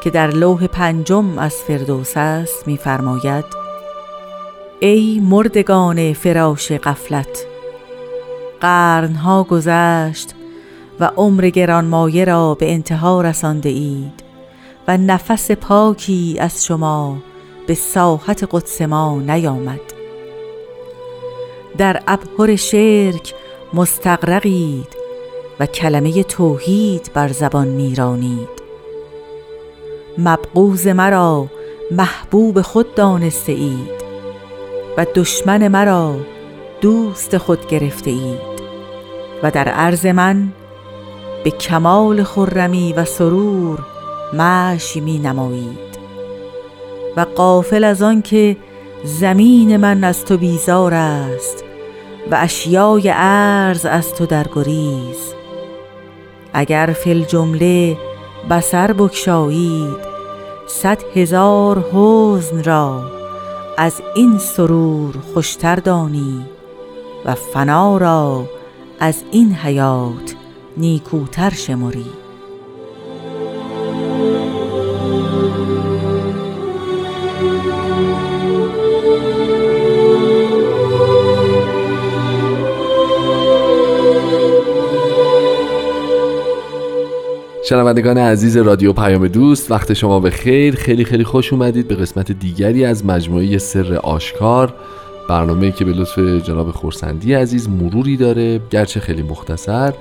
که 0.03 0.09
در 0.09 0.27
لوح 0.27 0.67
پنجم 0.67 1.39
از 1.39 1.55
فردوس 1.55 2.13
است 2.15 2.67
می‌فرماید 2.67 3.45
ای 4.79 5.19
مردگان 5.19 6.13
فراش 6.13 6.71
قفلت 6.71 7.45
قرنها 8.61 9.43
گذشت 9.43 10.29
و 10.99 11.11
عمر 11.17 11.49
گرانمایه 11.49 12.25
را 12.25 12.55
به 12.55 12.71
انتها 12.73 13.21
رسانده 13.21 13.69
اید 13.69 14.23
و 14.87 14.97
نفس 14.97 15.51
پاکی 15.51 16.37
از 16.39 16.65
شما 16.65 17.17
به 17.67 17.73
ساحت 17.73 18.47
قدس 18.51 18.81
ما 18.81 19.19
نیامد. 19.19 19.81
در 21.77 22.01
ابهر 22.07 22.55
شرک 22.55 23.33
مستقرقید 23.73 25.04
و 25.59 25.65
کلمه 25.65 26.23
توحید 26.23 27.11
بر 27.13 27.27
زبان 27.27 27.67
میرانید 27.67 28.49
مبغوز 30.17 30.87
مرا 30.87 31.47
محبوب 31.91 32.61
خود 32.61 32.95
دانسته 32.95 33.51
اید 33.51 34.05
و 34.97 35.05
دشمن 35.15 35.67
مرا 35.67 36.15
دوست 36.81 37.37
خود 37.37 37.67
گرفته 37.67 38.11
اید 38.11 38.55
و 39.43 39.51
در 39.51 39.67
عرض 39.67 40.05
من 40.05 40.53
به 41.43 41.51
کمال 41.51 42.23
خرمی 42.23 42.93
و 42.93 43.05
سرور 43.05 43.79
مشی 44.33 44.99
می 44.99 45.19
نمایید 45.19 45.95
و 47.17 47.25
قافل 47.35 47.83
از 47.83 48.01
آن 48.01 48.21
که 48.21 48.57
زمین 49.03 49.77
من 49.77 50.03
از 50.03 50.25
تو 50.25 50.37
بیزار 50.37 50.93
است 50.93 51.63
و 52.31 52.37
اشیای 52.39 53.09
عرض 53.09 53.85
از 53.85 54.13
تو 54.13 54.25
در 54.25 54.47
گریز 54.55 55.34
اگر 56.57 56.95
فل 57.03 57.21
جمله 57.21 57.97
بسر 58.49 58.93
بکشایید 58.93 59.97
صد 60.67 61.03
هزار 61.15 61.85
حزن 61.93 62.63
را 62.63 63.11
از 63.77 64.01
این 64.15 64.37
سرور 64.37 65.15
خوشتر 65.33 65.75
دانی 65.75 66.45
و 67.25 67.35
فنا 67.35 67.97
را 67.97 68.45
از 68.99 69.23
این 69.31 69.53
حیات 69.53 70.35
نیکوتر 70.77 71.49
شمری. 71.49 72.24
شنوندگان 87.69 88.17
عزیز 88.17 88.57
رادیو 88.57 88.93
پیام 88.93 89.27
دوست 89.27 89.71
وقت 89.71 89.93
شما 89.93 90.19
به 90.19 90.29
خیر. 90.29 90.75
خیلی 90.75 91.05
خیلی 91.05 91.23
خوش 91.23 91.53
اومدید 91.53 91.87
به 91.87 91.95
قسمت 91.95 92.31
دیگری 92.31 92.85
از 92.85 93.05
مجموعه 93.05 93.57
سر 93.57 93.93
آشکار. 93.95 94.73
برنامه 95.29 95.71
که 95.71 95.85
به 95.85 95.91
لطف 95.91 96.19
جناب 96.19 96.71
خورسندی 96.71 97.33
عزیز 97.33 97.69
مروری 97.69 98.17
داره 98.17 98.61
گرچه 98.69 98.99
خیلی 98.99 99.21
مختصر 99.21 99.93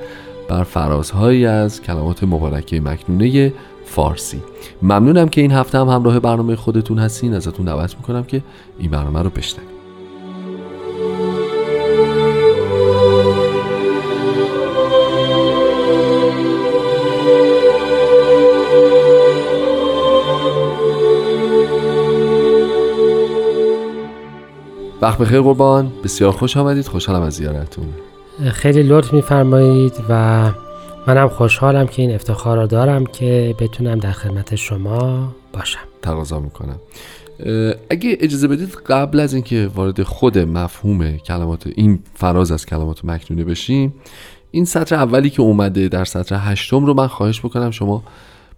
بر 0.49 0.65
فرازهایی 0.65 1.47
از 1.47 1.83
کلمات 1.83 2.25
مبارکه 2.25 2.81
مکنونه 2.81 3.53
فارسی. 3.85 4.43
ممنونم 4.83 5.29
که 5.29 5.41
این 5.41 5.53
هفته 5.53 5.79
هم 5.79 5.89
همراه 5.89 6.21
برنامه 6.21 6.57
خودتون 6.57 6.99
هستین. 6.99 7.35
ازتون 7.35 7.67
دعوت 7.67 7.97
می‌کنم 7.97 8.25
که 8.25 8.43
این 8.79 8.91
برنامه 8.91 9.23
رو 9.23 9.31
بشنوید. 9.31 9.74
وقت 25.05 25.19
بخیر 25.19 25.41
قربان. 25.41 25.93
بسیار 26.05 26.33
خوش 26.33 26.57
آمدید. 26.57 26.87
خوشحالم 26.87 27.23
از 27.23 27.35
زیارتتون. 27.35 27.87
خیلی 28.53 28.83
لطف 28.83 29.13
میفرمایید 29.13 29.93
و 30.09 30.51
منم 31.07 31.29
خوشحالم 31.29 31.87
که 31.87 32.03
این 32.03 32.15
افتخار 32.15 32.59
رو 32.59 32.67
دارم 32.67 33.07
که 33.07 33.55
بتونم 33.59 33.99
در 33.99 34.13
خدمت 34.13 34.55
شما 34.55 35.35
باشم. 35.53 35.81
تقاضا 36.03 36.41
می‌کنم. 36.41 36.79
اگه 37.91 38.17
اجازه 38.21 38.49
بدید 38.49 38.77
قبل 38.87 39.21
از 39.21 39.35
اینکه 39.35 39.71
وارد 39.75 40.03
خود 40.03 40.39
مفهوم 40.39 41.17
کلمات 41.17 41.67
این 41.75 41.99
فراز 42.15 42.53
از 42.53 42.67
کلمات 42.67 43.05
مکنونه 43.05 43.45
بشیم 43.45 43.95
این 44.51 44.65
سطر 44.65 44.97
اولی 44.97 45.31
که 45.31 45.43
اومده 45.43 45.89
در 45.89 46.05
سطر 46.05 46.37
هشتم 46.41 46.87
رو 46.87 46.95
من 46.95 47.07
خواهش 47.07 47.41
بکنم 47.41 47.71
شما 47.71 48.03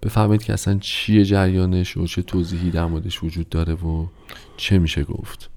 بفهمید 0.02 0.42
که 0.42 0.52
اصلا 0.52 0.78
چیه 0.80 1.24
جریانش 1.24 1.96
و 1.96 2.06
چه 2.06 2.22
توضیحی 2.22 2.70
در 2.70 2.86
موردش 2.86 3.24
وجود 3.24 3.48
داره 3.48 3.74
و 3.74 4.06
چه 4.56 4.78
میشه 4.78 5.04
گفت. 5.04 5.50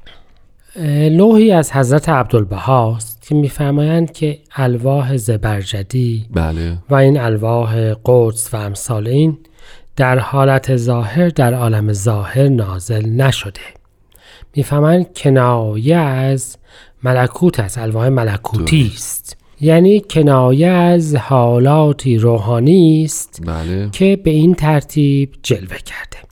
لوحی 1.09 1.51
از 1.51 1.71
حضرت 1.71 2.09
عبدالبهاست 2.09 3.21
که 3.21 3.35
میفرمایند 3.35 4.11
که 4.11 4.39
الواح 4.55 5.17
زبرجدی 5.17 6.25
بله. 6.33 6.77
و 6.89 6.95
این 6.95 7.19
الواح 7.19 7.93
قدس 8.05 8.53
و 8.53 8.57
امثال 8.57 9.07
این 9.07 9.37
در 9.95 10.19
حالت 10.19 10.75
ظاهر 10.75 11.29
در 11.29 11.53
عالم 11.53 11.93
ظاهر 11.93 12.47
نازل 12.47 13.05
نشده. 13.09 13.61
می‌فهمند 14.55 15.13
کنایه 15.17 15.97
از 15.97 16.57
ملکوت 17.03 17.59
است 17.59 17.77
الواح 17.77 18.09
ملکوتی 18.09 18.91
است. 18.93 19.37
یعنی 19.61 19.99
کنایه 19.99 20.67
از 20.67 21.15
حالاتی 21.15 22.17
روحانی 22.17 23.03
است 23.05 23.41
بله. 23.45 23.89
که 23.91 24.19
به 24.23 24.31
این 24.31 24.55
ترتیب 24.55 25.29
جلوه 25.43 25.77
کرده. 25.77 26.28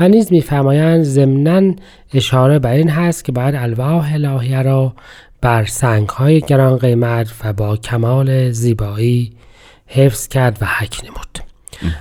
و 0.00 0.08
نیز 0.08 0.32
میفرمایند 0.32 1.02
ضمنا 1.02 1.74
اشاره 2.14 2.58
بر 2.58 2.72
این 2.72 2.88
هست 2.90 3.24
که 3.24 3.32
باید 3.32 3.54
الواح 3.54 4.12
الهیه 4.14 4.62
را 4.62 4.92
بر 5.40 5.64
سنگ 5.64 6.08
های 6.08 6.40
گران 6.40 6.76
قیمت 6.76 7.32
و 7.44 7.52
با 7.52 7.76
کمال 7.76 8.50
زیبایی 8.50 9.32
حفظ 9.86 10.28
کرد 10.28 10.58
و 10.60 10.66
حک 10.66 11.00
نمود. 11.04 11.38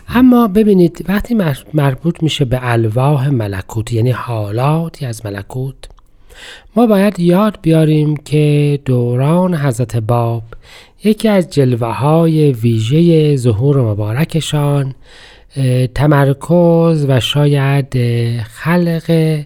اما 0.10 0.48
ببینید 0.48 1.06
وقتی 1.08 1.36
مر- 1.36 1.64
مربوط 1.74 2.24
میشه 2.24 2.46
به 2.46 2.60
الواح 2.62 3.30
ملکوت 3.30 3.94
یعنی 3.94 4.12
حالاتی 4.12 5.06
از 5.06 5.26
ملکوت 5.26 5.76
ما 6.76 6.86
باید 6.88 7.20
یاد 7.20 7.60
بیاریم 7.62 8.18
که 8.18 8.80
دوران 8.86 9.56
حضرت 9.56 9.96
باب 9.98 10.44
یکی 11.04 11.28
از 11.28 11.50
جلوه 11.50 11.88
های 11.88 12.52
ویژه 12.52 13.36
ظهور 13.36 13.82
مبارکشان 13.82 14.96
تمرکز 15.96 17.06
و 17.10 17.20
شاید 17.20 17.98
خلق 18.44 19.40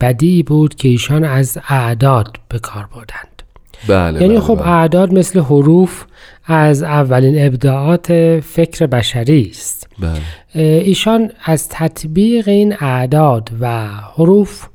بدی 0.00 0.42
بود 0.42 0.74
که 0.74 0.88
ایشان 0.88 1.24
از 1.24 1.58
اعداد 1.68 2.36
به 2.48 2.58
کار 2.58 2.88
بردند. 2.94 3.42
بله 3.88 4.22
یعنی 4.22 4.34
بله، 4.34 4.40
خب 4.40 4.56
بله. 4.56 4.68
اعداد 4.68 5.12
مثل 5.12 5.40
حروف 5.40 6.04
از 6.44 6.82
اولین 6.82 7.46
ابداعات 7.46 8.40
فکر 8.40 8.86
بشری 8.86 9.48
است. 9.50 9.88
بله. 9.98 10.20
ایشان 10.62 11.30
از 11.44 11.68
تطبیق 11.68 12.48
این 12.48 12.76
اعداد 12.80 13.50
و 13.60 13.86
حروف 14.16 14.66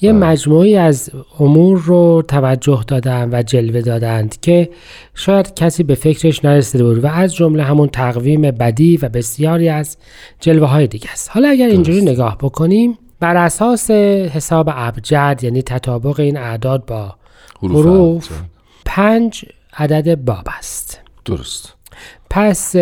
یه 0.00 0.12
مجموعی 0.12 0.76
از 0.76 1.10
امور 1.40 1.78
رو 1.78 2.22
توجه 2.28 2.84
دادن 2.86 3.28
و 3.32 3.42
جلوه 3.42 3.80
دادند 3.80 4.40
که 4.40 4.70
شاید 5.14 5.54
کسی 5.54 5.82
به 5.82 5.94
فکرش 5.94 6.44
نرسیده 6.44 6.84
بود 6.84 7.04
و 7.04 7.06
از 7.06 7.34
جمله 7.34 7.62
همون 7.62 7.88
تقویم 7.88 8.42
بدی 8.42 8.96
و 8.96 9.08
بسیاری 9.08 9.68
از 9.68 9.96
جلوه 10.40 10.68
های 10.68 10.86
دیگه 10.86 11.10
است. 11.12 11.30
حالا 11.32 11.48
اگر 11.48 11.66
اینجوری 11.66 12.02
نگاه 12.02 12.38
بکنیم 12.38 12.98
بر 13.20 13.36
اساس 13.36 13.90
حساب 13.90 14.68
ابجد 14.72 15.40
یعنی 15.42 15.62
تطابق 15.62 16.20
این 16.20 16.36
اعداد 16.36 16.86
با 16.86 17.14
حروف. 17.62 18.28
پنج 18.84 19.44
عدد 19.76 20.24
باب 20.24 20.44
است. 20.58 21.00
درست. 21.24 21.74
پس 22.30 22.76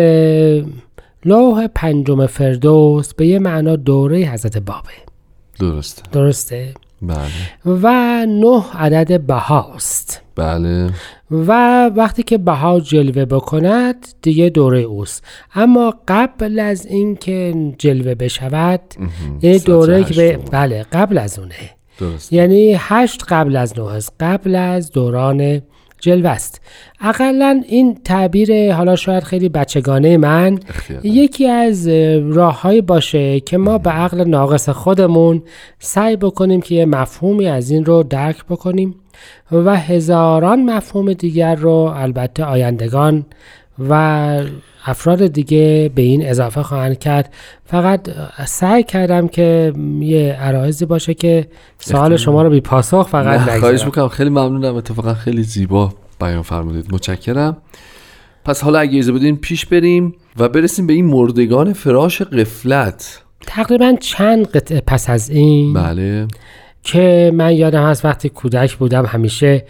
لوح 1.25 1.67
پنجم 1.75 2.25
فردوس 2.25 3.13
به 3.13 3.27
یه 3.27 3.39
معنا 3.39 3.75
دوره 3.75 4.17
حضرت 4.17 4.57
بابه. 4.57 4.89
درسته. 5.59 6.03
درسته؟ 6.11 6.73
بله. 7.01 7.75
و 7.81 7.87
نه 8.25 8.63
عدد 8.73 9.21
بهاست. 9.21 10.21
بله. 10.35 10.89
و 11.31 11.85
وقتی 11.95 12.23
که 12.23 12.37
بها 12.37 12.79
جلوه 12.79 13.25
بکند 13.25 14.07
دیگه 14.21 14.49
دوره 14.49 14.79
اوست. 14.79 15.23
اما 15.55 15.93
قبل 16.07 16.59
از 16.59 16.85
اینکه 16.85 17.73
جلوه 17.77 18.15
بشود 18.15 18.81
یعنی 19.41 19.59
دوره 19.59 20.03
که 20.03 20.13
به. 20.13 20.37
بله 20.51 20.85
قبل 20.91 21.17
از 21.17 21.39
اونه. 21.39 21.55
درست 21.99 22.33
یعنی 22.33 22.75
هشت 22.77 23.23
قبل 23.27 23.55
از 23.55 23.73
نه 23.79 23.85
است. 23.85 24.13
قبل 24.19 24.55
از 24.55 24.91
دوران 24.91 25.61
جلوه 25.99 26.29
است 26.29 26.61
اقلا 27.01 27.61
این 27.67 27.97
تعبیر 28.03 28.73
حالا 28.73 28.95
شاید 28.95 29.23
خیلی 29.23 29.49
بچگانه 29.49 30.17
من. 30.17 30.59
یکی 31.03 31.47
از 31.47 31.87
راههایی 32.31 32.81
باشه 32.81 33.39
که 33.39 33.57
ما 33.57 33.77
به 33.77 33.89
عقل 33.89 34.23
ناقص 34.23 34.69
خودمون 34.69 35.43
سعی 35.79 36.15
بکنیم 36.15 36.61
که 36.61 36.75
یه 36.75 36.85
مفهومی 36.85 37.47
از 37.47 37.71
این 37.71 37.85
رو 37.85 38.03
درک 38.03 38.45
بکنیم 38.45 38.95
و 39.51 39.75
هزاران 39.77 40.63
مفهوم 40.63 41.13
دیگر 41.13 41.55
رو 41.55 41.93
البته 41.95 42.43
آیندگان 42.43 43.25
و 43.89 44.43
افراد 44.85 45.27
دیگه 45.27 45.91
به 45.95 46.01
این 46.01 46.25
اضافه 46.25 46.63
خواهند 46.63 46.99
کرد. 46.99 47.33
فقط 47.65 48.09
سعی 48.45 48.83
کردم 48.83 49.27
که 49.27 49.73
یه 49.99 50.33
عرایزی 50.33 50.85
باشه 50.85 51.13
که 51.13 51.47
سوال 51.79 52.17
شما 52.17 52.43
رو 52.43 52.49
بی 52.49 52.61
پاسخ 52.61 53.07
فقط 53.07 53.39
نه، 53.39 53.43
خواهش 53.43 53.57
نگذارم 53.57 53.85
می‌کنم. 53.85 54.07
خیلی 54.07 54.29
ممنونم. 54.29 54.75
اتفاقا 54.75 55.13
خیلی 55.13 55.43
زیبا 55.43 55.93
بیان 56.21 56.41
فرمودید. 56.41 56.93
متشکرم. 56.93 57.57
پس 58.45 58.63
حالا 58.63 58.79
اگه 58.79 58.97
اجازه 58.97 59.11
بدین 59.11 59.37
پیش 59.37 59.65
بریم 59.65 60.15
و 60.37 60.49
برسیم 60.49 60.87
به 60.87 60.93
این 60.93 61.05
مردگان 61.05 61.73
فراش 61.73 62.21
قفلت 62.21 63.23
تقریبا 63.47 63.95
چند 63.99 64.47
قطعه 64.47 64.81
پس 64.81 65.09
از 65.09 65.29
این 65.29 65.73
بله. 65.73 66.27
که 66.83 67.31
من 67.35 67.53
یادم 67.53 67.83
هست 67.83 68.05
وقتی 68.05 68.29
کودک 68.29 68.75
بودم 68.75 69.05
همیشه 69.05 69.65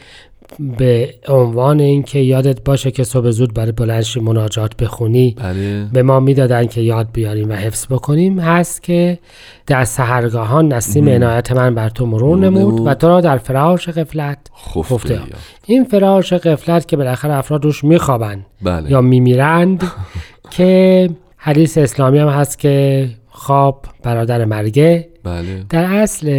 به 0.78 1.14
عنوان 1.28 1.80
اینکه 1.80 2.20
یادت 2.20 2.64
باشه 2.64 2.92
که 2.92 3.04
صبح 3.04 3.30
زود 3.30 3.54
برای 3.54 3.72
بلنشی 3.72 4.20
مناجات 4.20 4.78
بخونی. 4.78 5.36
بله. 5.40 5.86
به 5.94 6.04
ما 6.04 6.20
می‌دادن 6.20 6.66
که 6.66 6.82
یاد 6.82 7.08
بیاریم 7.14 7.50
و 7.50 7.54
حفظ 7.54 7.86
بکنیم. 7.86 8.40
هست 8.40 8.84
که 8.84 9.20
در 9.68 9.84
سهرگاهان 9.84 10.74
نسیم 10.74 11.10
عنایت 11.10 11.52
من 11.52 11.76
بر 11.76 11.90
تو 11.90 12.06
مرور 12.06 12.40
نمود. 12.40 12.88
و 12.88 12.94
تو 12.94 13.08
را 13.08 13.22
در 13.22 13.38
فراش 13.38 13.90
غفلت 13.90 14.38
خفته. 14.76 15.20
این 15.66 15.84
فراش 15.84 16.34
غفلت 16.34 16.88
که 16.88 16.98
بالاخره 16.98 17.34
افراد 17.34 17.66
روش 17.66 17.84
میخوابن 17.84 18.46
بله. 18.62 18.92
یا 18.92 19.02
میمیرند 19.02 19.84
که 20.56 21.10
حدیث 21.38 21.78
اسلامی 21.78 22.20
هم 22.20 22.28
هست 22.28 22.60
که 22.60 23.10
خواب 23.30 23.86
برادر 24.04 24.46
مرگه. 24.46 25.09
بله. 25.30 25.66
در 25.70 25.84
اصل 25.84 26.30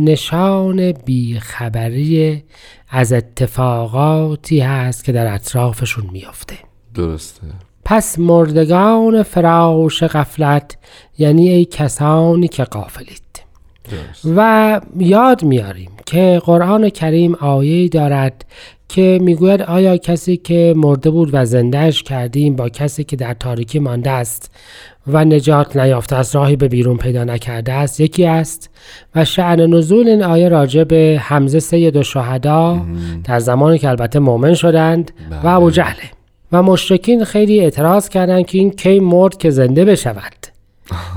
نشان 0.00 0.92
بیخبری 0.92 2.44
از 2.88 3.12
اتفاقاتی 3.12 4.60
هست 4.60 5.04
که 5.04 5.12
در 5.12 5.34
اطرافشون 5.34 6.04
میافته. 6.12 6.54
درسته. 6.94 7.42
پس 7.84 8.18
مردگان 8.18 9.22
فراش 9.22 10.02
غفلت 10.02 10.76
یعنی 11.18 11.48
ای 11.48 11.64
کسانی 11.64 12.48
که 12.48 12.64
غافلید. 12.64 13.20
درست. 13.90 14.34
و 14.36 14.80
یاد 14.98 15.44
میاریم 15.44 15.90
که 16.06 16.42
قرآن 16.44 16.88
کریم 16.90 17.34
آیه 17.34 17.88
دارد 17.88 18.44
که 18.90 19.18
می‌گوید 19.22 19.62
آیا 19.62 19.96
کسی 19.96 20.36
که 20.36 20.74
مرده 20.76 21.10
بود 21.10 21.30
و 21.32 21.44
زندهش 21.44 22.02
کردیم 22.02 22.56
با 22.56 22.68
کسی 22.68 23.04
که 23.04 23.16
در 23.16 23.34
تاریکی 23.34 23.78
مانده 23.78 24.10
است 24.10 24.50
و 25.06 25.24
نجات 25.24 25.76
نیافته 25.76 26.16
است 26.16 26.36
راهی 26.36 26.56
به 26.56 26.68
بیرون 26.68 26.96
پیدا 26.96 27.24
نکرده 27.24 27.72
است 27.72 28.00
یکی 28.00 28.26
است؟ 28.26 28.70
و 29.14 29.24
شعن 29.24 29.60
نزول 29.60 30.08
این 30.08 30.22
آیه 30.22 30.48
راجع 30.48 30.84
به 30.84 31.20
حمزه 31.22 31.60
سید 31.60 31.96
و 31.96 32.02
شهدا 32.02 32.86
در 33.24 33.38
زمانی 33.38 33.78
که 33.78 33.88
البته 33.88 34.18
مؤمن 34.18 34.54
شدند 34.54 35.10
و 35.44 35.48
ابو 35.48 35.70
جهله 35.70 36.10
و 36.52 36.62
مشرکین 36.62 37.24
خیلی 37.24 37.60
اعتراض 37.60 38.08
کردند 38.08 38.46
که 38.46 38.58
این 38.58 38.70
کی 38.70 39.00
مرد 39.00 39.36
که 39.36 39.50
زنده 39.50 39.84
بشود. 39.84 40.39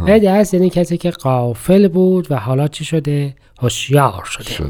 است 0.08 0.54
یعنی 0.54 0.70
کسی 0.70 0.98
که 0.98 1.12
قافل 1.12 1.88
بود 1.88 2.28
و 2.32 2.36
حالا 2.36 2.68
چی 2.68 2.86
شده 2.86 3.34
هوشیار 3.60 4.24
شده 4.26 4.50
شده. 4.50 4.70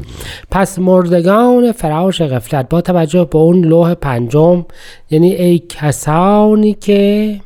پس 0.50 0.78
مردگان 0.78 1.72
فراش 1.72 2.22
غفلت 2.22 2.68
با 2.68 2.80
توجه 2.80 3.24
به 3.24 3.38
اون 3.38 3.64
لوح 3.64 3.94
پنجم 3.94 4.64
یعنی 5.10 5.34
ای 5.34 5.58
کسانی 5.68 6.74
که 6.74 7.40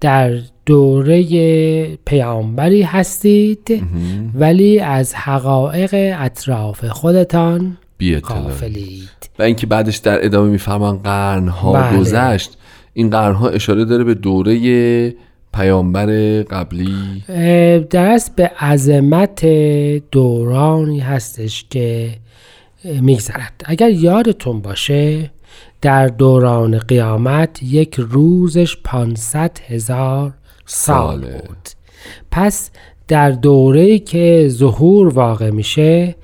در 0.00 0.38
دوره 0.66 1.96
پیامبری 1.96 2.82
هستید 2.82 3.82
ولی 4.34 4.80
از 4.80 5.14
حقایق 5.14 6.14
اطراف 6.18 6.84
خودتان. 6.84 7.76
غافلید 8.20 9.08
و 9.38 9.42
اینکه 9.42 9.66
بعدش 9.66 9.96
در 9.96 10.24
ادامه 10.24 10.50
میفرمان 10.50 10.98
قرنها 10.98 11.72
بله. 11.72 11.98
گذشت 11.98 12.58
این 12.94 13.10
قرنها 13.10 13.48
اشاره 13.48 13.84
داره 13.84 14.04
به 14.04 14.14
دوره 14.14 15.14
پیامبر 15.56 16.06
قبلی. 16.42 17.22
اه، 17.28 17.78
درست 17.78 18.36
به 18.36 18.50
عظمت 18.60 19.46
دورانی 20.10 21.00
هستش 21.00 21.64
که 21.70 22.10
میگذرد. 22.84 23.52
اگر 23.64 23.90
یادتون 23.90 24.60
باشه 24.60 25.30
در 25.82 26.06
دوران 26.06 26.78
قیامت 26.78 27.62
یک 27.62 27.94
روزش 27.98 28.76
500 28.84 29.58
هزار 29.68 30.32
سال 30.66 31.20
ساله. 31.20 31.42
بود. 31.46 31.68
پس 32.30 32.70
در 33.08 33.30
دوره 33.30 33.98
که 33.98 34.46
ظهور 34.48 35.08
واقع 35.08 35.50
میشه 35.50 36.14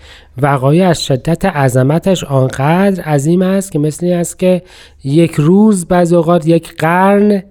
وقایع 0.43 0.89
از 0.89 1.05
شدت 1.05 1.45
عظمتش 1.45 2.25
آنقدر 2.25 3.03
عظیم 3.03 3.43
است 3.43 3.73
که 3.73 3.79
مثل 3.79 4.07
این 4.07 4.15
است 4.15 4.39
که 4.39 4.63
یک 5.05 5.35
روز 5.35 5.87
بعض 5.87 6.13
اوقات 6.13 6.47
یک 6.47 6.77
قرن 6.77 7.43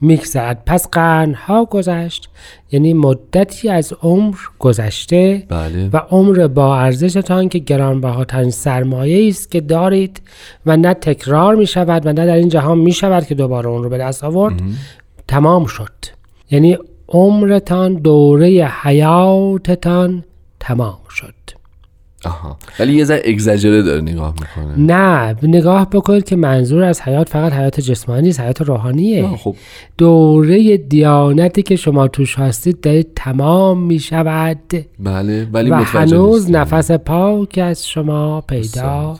میگذرد. 0.00 0.62
پس 0.66 0.88
قرنها 0.88 1.64
گذشت 1.64 2.28
یعنی 2.72 2.94
مدتی 2.94 3.68
از 3.68 3.92
عمر 4.02 4.36
گذشته 4.58 5.46
بله. 5.48 5.88
و 5.92 5.96
عمر 5.96 6.46
با 6.46 6.78
ارزشتان 6.78 7.48
که 7.48 7.58
گرانبهاترین 7.58 8.50
سرمایه 8.50 9.28
است 9.28 9.50
که 9.50 9.60
دارید 9.60 10.22
و 10.66 10.76
نه 10.76 10.94
تکرار 10.94 11.54
می 11.54 11.66
شود 11.66 12.06
و 12.06 12.12
نه 12.12 12.26
در 12.26 12.34
این 12.34 12.48
جهان 12.48 12.78
می 12.78 12.92
شود 12.92 13.26
که 13.26 13.34
دوباره 13.34 13.68
اون 13.68 13.82
رو 13.82 13.88
به 13.88 13.98
دست 13.98 14.24
آورد 14.24 14.62
تمام 15.28 15.66
شد. 15.66 15.92
یعنی 16.50 16.78
عمرتان 17.08 17.94
دوره 17.94 18.70
حیاتتان 18.82 20.24
تمام 20.60 20.98
شد. 21.10 21.57
آها. 22.24 22.56
ولی 22.80 22.94
یه 22.94 23.04
ذره 23.04 23.22
اگزاجره 23.24 23.82
داره 23.82 24.00
نگاه 24.00 24.34
می‌کنه. 24.40 24.78
نه 24.78 25.36
نگاه 25.42 25.90
بکنید 25.90 26.24
که 26.24 26.36
منظور 26.36 26.82
از 26.82 27.00
حیات 27.00 27.28
فقط 27.28 27.52
حیات 27.52 27.80
جسمانی 27.80 28.28
است 28.28 28.40
حیات 28.40 28.62
روحانیه. 28.62 29.28
خب. 29.36 29.56
دوره 29.98 30.76
دیانتی 30.76 31.62
که 31.62 31.76
شما 31.76 32.08
توش 32.08 32.38
هستید 32.38 32.80
دارید 32.80 33.08
تمام 33.16 33.82
می 33.82 33.98
شود 33.98 34.58
بله 34.98 35.46
ولی 35.52 35.70
و 35.70 35.74
هنوز. 35.74 36.50
نفس 36.50 36.90
پاک 36.90 37.58
از 37.62 37.88
شما 37.88 38.40
پیدا. 38.40 39.18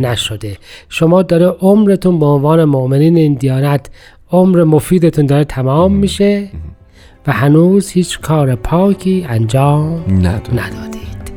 نشده. 0.00 0.56
شما 0.88 1.22
داره 1.22 1.46
عمرتون 1.46 2.18
به 2.18 2.26
عنوان 2.26 2.64
مؤمنین 2.64 3.16
این 3.16 3.34
دیانت 3.34 3.90
عمر 4.32 4.64
مفیدتون 4.64 5.26
داره 5.26 5.44
تمام 5.44 5.94
میشه 5.94 6.48
و 7.26 7.32
هنوز 7.32 7.90
هیچ 7.90 8.20
کار 8.20 8.54
پاکی 8.54 9.26
انجام 9.28 10.04
ندادید. 10.52 11.29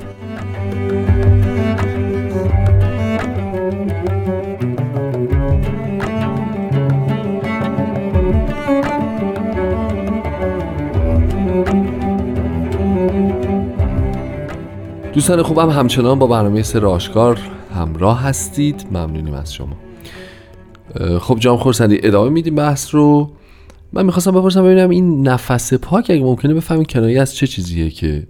دوستان 15.13 15.43
خوبم 15.43 15.69
همچنان 15.69 16.19
با 16.19 16.27
برنامه 16.27 16.63
سر 16.63 16.85
آشکار 16.85 17.39
همراه 17.75 18.21
هستید. 18.21 18.85
ممنونیم 18.91 19.33
از 19.33 19.53
شما. 19.53 19.75
خب 21.19 21.37
جام 21.39 21.57
خورسندی 21.57 21.99
ادامه 22.03 22.29
میدیم 22.29 22.55
بحث 22.55 22.95
رو. 22.95 23.31
من 23.93 24.05
می‌خواستم 24.05 24.31
بپرسم 24.31 24.63
ببینم 24.63 24.89
این 24.89 25.27
نفس 25.27 25.73
پاک 25.73 26.05
اگه 26.09 26.23
ممکنه 26.23 26.53
بفهمین 26.53 26.85
کنایه 26.85 27.21
از 27.21 27.35
چه 27.35 27.47
چیزیه 27.47 27.89
که 27.89 28.27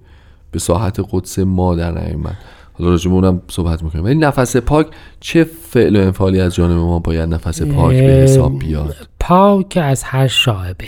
به 0.54 0.60
ساحت 0.60 1.00
قدس 1.12 1.40
ما 1.40 1.76
در 1.76 1.92
نیومد 1.92 2.38
حالا 2.74 2.90
راجع 2.90 3.10
به 3.10 3.16
اونم 3.16 3.42
صحبت 3.48 3.84
می‌کنیم. 3.84 4.06
ولی 4.06 4.16
نفس 4.16 4.58
پاک 4.58 4.88
چه 5.20 5.44
فعل 5.44 5.96
و 5.96 6.00
انفعالی 6.00 6.42
از 6.42 6.56
جانب 6.56 6.78
ما 6.78 7.00
باید 7.00 7.34
نفس 7.34 7.62
پاک 7.62 7.96
به 7.96 8.02
حساب 8.02 8.60
بیاد؟ 8.60 8.96
پاک 9.20 9.80
از 9.82 10.04
هر 10.04 10.28
شاعبه 10.28 10.88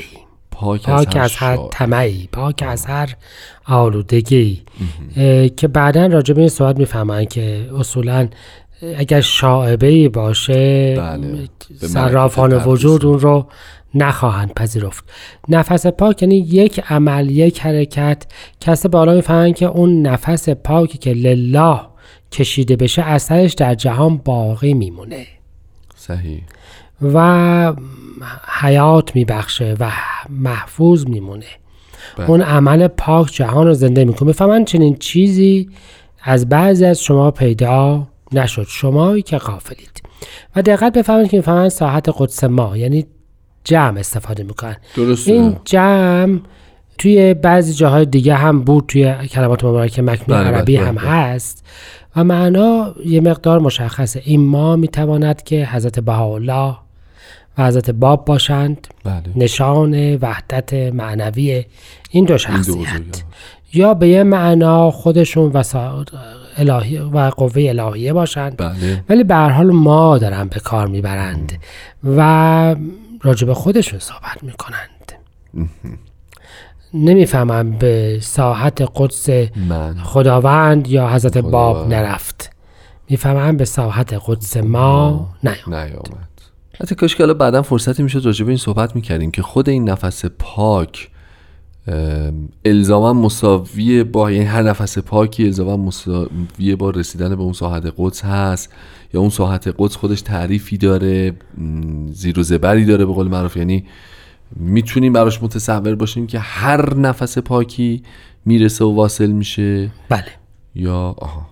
پاک, 0.51 0.84
پاک 0.84 1.15
از 1.15 1.36
هر 1.36 1.56
شار. 1.56 1.69
طمعی. 1.71 2.30
پاک 2.32 2.63
از 2.67 2.86
هر 2.86 3.15
آلودگی. 3.65 4.62
که 5.58 5.67
بعدا 5.67 6.06
راجع 6.06 6.34
به 6.34 6.39
این 6.39 6.49
صحبت 6.49 6.78
می‌فهمن 6.78 7.25
که 7.25 7.69
اصولا 7.80 8.28
اگر 8.98 9.21
شاعبه 9.21 10.10
باشه 10.10 10.95
بله. 10.98 11.50
صرافان 11.78 12.54
وجود 12.54 13.06
اون 13.06 13.19
رو 13.19 13.48
نخواهند 13.95 14.54
پذیرفت. 14.54 15.04
نفس 15.50 15.88
پاک 15.88 16.21
یعنی 16.21 16.36
یک 16.38 16.80
عمل 16.89 17.30
یک 17.30 17.60
حرکت. 17.60 18.26
کسی 18.62 18.88
بالا 18.88 19.13
می‌فهمن 19.13 19.54
که 19.54 19.65
اون 19.65 20.02
نفس 20.02 20.50
پاکی 20.50 20.98
که 20.98 21.13
لله 21.13 21.80
کشیده 22.32 22.76
بشه 22.76 23.02
اثرش 23.02 23.54
در 23.54 23.76
جهان 23.76 24.17
باقی 24.17 24.74
میمونه. 24.74 25.26
صحیح. 25.95 26.41
و 27.02 27.74
حیات 28.62 29.15
میبخشه 29.15 29.76
و 29.80 29.91
محفوظ 30.30 31.06
میمونه. 31.08 31.45
بله. 32.17 32.30
اون 32.30 32.41
عمل 32.41 32.88
پاک 32.88 33.32
جهان 33.32 33.67
رو 33.67 33.74
زنده 33.74 34.06
می‌کنه. 34.06 34.28
می‌فهمن 34.28 34.65
چنین 34.65 34.95
چیزی 34.95 35.69
از 36.24 36.50
بعضی 36.50 36.86
از 36.86 37.04
شما 37.04 37.32
پیدا 37.32 38.08
نشد. 38.39 38.65
شمایی 38.69 39.21
که 39.21 39.38
غافلید. 39.38 40.02
و 40.56 40.62
دقت 40.62 40.93
بفهمید 40.93 41.30
که 41.30 41.38
می‌فهمن 41.38 41.69
ساحت 41.69 42.10
قدس 42.17 42.43
ما 42.43 42.78
یعنی 42.78 43.06
جمع 43.63 44.00
استفاده 44.00 44.43
می‌کنن. 44.43 44.76
درسته. 44.95 45.32
این 45.32 45.58
جمع 45.65 46.39
توی 46.98 47.34
بعضی 47.34 47.74
جاهای 47.74 48.06
دیگه 48.06 48.36
هم 48.36 48.62
بود 48.62 48.86
توی 48.88 49.13
کلمات 49.13 49.63
مبارکه 49.63 50.02
مکنون 50.02 50.38
بله، 50.43 50.48
عربی 50.48 50.78
بله، 50.78 50.88
هم 50.88 50.95
بله. 50.95 51.10
هست. 51.10 51.65
و 52.15 52.24
معنا 52.24 52.95
یه 53.06 53.21
مقدار 53.21 53.60
مشخصه. 53.60 54.21
این 54.26 54.41
ما 54.41 54.76
می‌تواند 54.76 55.43
که 55.43 55.65
حضرت 55.65 56.00
بهاءالله 56.00 56.76
و 57.58 57.67
حضرت 57.67 57.89
باب 57.89 58.26
باشند. 58.26 58.88
بله. 59.04 59.24
نشان 59.36 60.15
وحدت 60.15 60.74
معنوی 60.74 61.52
این 61.52 61.63
دو 61.63 62.12
این 62.12 62.26
دو 62.26 62.38
شخصیت. 62.38 63.24
یا 63.74 63.93
به 63.93 64.08
یه 64.08 64.24
معنا 64.24 64.91
خودشون 64.91 65.52
وسا... 65.52 66.06
الهی 66.58 66.98
و 66.98 67.20
قوه 67.30 67.63
الهیه 67.70 68.13
باشند 68.13 68.58
بله. 68.58 69.04
ولی 69.10 69.24
به 69.24 69.36
هر 69.36 69.50
حال 69.50 69.72
ما 69.72 70.18
دارن 70.18 70.48
به 70.48 70.60
کار 70.60 70.88
می‌برند 70.88 71.52
و 72.04 72.76
راجب 73.22 73.54
خودشون 73.54 74.00
صحبت 74.00 74.44
می‌کنند. 74.44 75.13
نمی‌فهمم 76.94 77.72
به 77.72 78.20
ساحت 78.22 78.89
قدس 78.96 79.30
من. 79.70 79.98
خداوند 80.04 80.88
یا 80.88 81.10
حضرت 81.10 81.38
باب 81.38 81.76
خداوند. 81.76 81.94
نرفت. 81.94 82.52
می‌فهمم 83.10 83.58
به 83.58 83.65
ساحت 83.65 84.22
قدس 84.26 84.58
ما 84.58 85.30
نیام 85.44 85.74
نیامد. 85.76 86.30
حتی 86.82 86.96
کاش 86.96 87.15
که 87.15 87.24
حالا 87.24 87.34
بعدا 87.34 87.62
فرصتی 87.62 88.04
می‌شد 88.04 88.26
راجع 88.26 88.46
به 88.46 88.50
این 88.50 88.58
صحبت 88.58 88.96
می‌کردیم 88.96 89.32
که 89.32 89.41
خود 89.41 89.70
این 89.70 89.89
نفس 89.89 90.26
پاک 90.26 91.10
الزاما 92.65 93.13
مساوی 93.13 94.04
با 94.04 94.32
یعنی 94.32 94.45
هر 94.45 94.62
نفس 94.62 94.98
پاکی 94.98 95.45
الزاما 95.45 95.78
مساوی 95.78 96.76
با 96.76 96.89
رسیدن 96.89 97.36
به 97.36 97.41
اون 97.41 97.54
ساحت 97.54 97.93
قدس 97.98 98.26
هست. 98.26 98.74
یا 99.13 99.19
اون 99.21 99.30
ساحت 99.30 99.76
قدس 99.78 99.95
خودش 99.95 100.21
تعریفی 100.21 100.78
داره 100.78 101.34
زیر 102.12 102.39
و 102.39 102.43
زبری 102.43 102.86
داره 102.86 103.06
به 103.06 103.13
قول 103.13 103.28
معروف. 103.28 103.58
یعنی 103.58 103.86
می‌تونیم 104.56 105.13
براش 105.13 105.43
متصور 105.43 105.95
باشیم 105.95 106.28
که 106.28 106.39
هر 106.39 106.93
نفس 106.93 107.38
پاکی 107.38 108.04
می‌رسه 108.45 108.86
و 108.86 108.95
واصل 108.95 109.32
میشه. 109.32 109.91
بله. 110.10 110.26
یا 110.76 111.15
آها. 111.17 111.48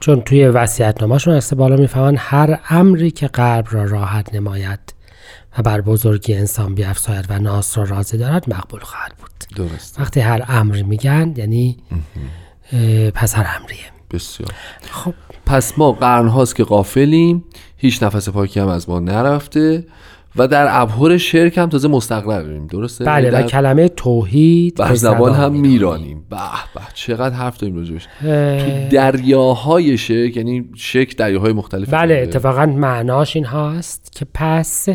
چون 0.00 0.20
توی 0.20 0.46
وصیت‌نامه‌شون 0.46 1.34
از 1.34 1.54
بالا 1.56 1.76
می‌فهمن 1.76 2.16
هر 2.18 2.60
امری 2.68 3.10
که 3.10 3.26
قلب 3.26 3.66
را 3.70 3.84
راحت 3.84 4.34
نماید 4.34 4.94
و 5.58 5.62
بر 5.62 5.80
بزرگی 5.80 6.34
انسان 6.34 6.74
بیافزاید 6.74 7.26
و 7.28 7.38
ناس 7.38 7.78
را 7.78 7.84
راضی 7.84 8.18
دارد 8.18 8.54
مقبول 8.54 8.80
خواهد 8.80 9.12
بود. 9.18 9.66
درست 9.66 10.00
وقتی 10.00 10.20
هر 10.20 10.44
امری 10.48 10.82
میگن 10.82 11.34
یعنی 11.36 11.76
پس 13.14 13.34
هر 13.34 13.46
امریه. 13.60 13.84
بسیار. 14.10 14.50
خب. 14.90 15.14
پس 15.46 15.78
ما 15.78 15.92
قرن 15.92 16.28
هاست 16.28 16.56
که 16.56 16.64
غافلیم 16.64 17.44
هیچ 17.76 18.02
نفس 18.02 18.28
پاکی 18.28 18.60
هم 18.60 18.68
از 18.68 18.88
ما 18.88 19.00
نرفته 19.00 19.86
و 20.36 20.48
در 20.48 20.66
ابهر 20.80 21.16
شرک 21.16 21.58
هم 21.58 21.68
تازه 21.68 21.88
مستقریم 21.88 22.66
درسته؟ 22.66 23.04
بله 23.04 23.28
و 23.28 23.32
در 23.32 23.42
کلمه 23.42 23.88
توحید 23.88 24.74
بر 24.74 24.94
زبان 24.94 25.34
هم 25.34 25.52
می‌رانیم. 25.52 25.72
میرانیم. 25.72 26.26
به 26.30 26.36
به 26.74 26.80
چقدر 26.94 27.34
حرف 27.34 27.58
داریم 27.58 27.76
راجبش. 27.76 28.08
اه، 28.24 28.58
تو 28.58 28.88
دریاهای 28.88 29.98
شرک 29.98 30.36
یعنی 30.36 30.70
شرک 30.74 31.16
دریاهای 31.16 31.52
مختلف 31.52 31.94
بله 31.94 32.14
اتفاقا 32.14 32.66
معناش 32.66 33.36
این 33.36 33.44
هاست 33.44 34.12
که 34.12 34.26
پس 34.34 34.88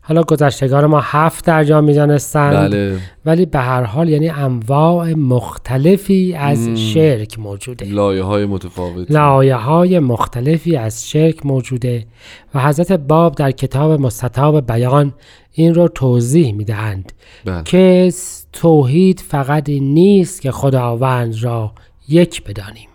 حالا 0.00 0.22
گذشتگان 0.22 0.86
ما 0.86 1.00
هفت 1.00 1.44
درجا 1.44 1.80
می‌دانستند. 1.80 2.70
بله. 2.70 2.98
ولی 3.24 3.46
به 3.46 3.58
هر 3.58 3.82
حال 3.82 4.08
یعنی 4.08 4.28
انواع 4.28 5.12
مختلفی 5.14 6.34
از 6.34 6.68
مم. 6.68 6.76
شرک 6.76 7.38
موجوده. 7.38 7.86
لایه 7.86 8.22
های 8.22 8.46
متفاوت 8.46 9.10
لایه 9.10 9.54
های 9.54 9.98
مختلفی 9.98 10.76
از 10.76 11.08
شرک 11.08 11.46
موجوده 11.46 12.06
و 12.54 12.60
حضرت 12.60 12.92
باب 12.92 13.34
در 13.34 13.50
کتاب 13.50 14.00
مستطاب 14.00 14.66
بیان 14.66 15.14
این 15.52 15.74
رو 15.74 15.88
توضیح 15.88 16.54
می‌دهند 16.54 17.12
بله. 17.44 17.62
که 17.62 18.12
توحید 18.52 19.20
فقط 19.28 19.68
این 19.68 19.94
نیست 19.94 20.42
که 20.42 20.52
خداوند 20.52 21.42
را 21.42 21.72
یک 22.08 22.44
بدانیم 22.44 22.88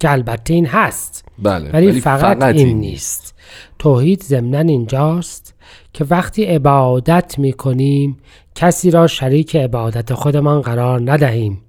که 0.00 0.10
البته 0.10 0.54
این 0.54 0.66
هست. 0.66 1.24
بله 1.38 1.70
ولی, 1.70 2.00
فقط, 2.00 2.42
این 2.42 2.78
نیست. 2.78 3.33
توحید 3.78 4.22
ضمنا 4.22 4.58
اینجاست 4.58 5.54
که 5.92 6.04
وقتی 6.10 6.44
عبادت 6.44 7.38
می 7.38 7.52
کنیم 7.52 8.16
کسی 8.54 8.90
را 8.90 9.06
شریک 9.06 9.56
عبادت 9.56 10.14
خودمان 10.14 10.60
قرار 10.60 11.12
ندهیم. 11.12 11.60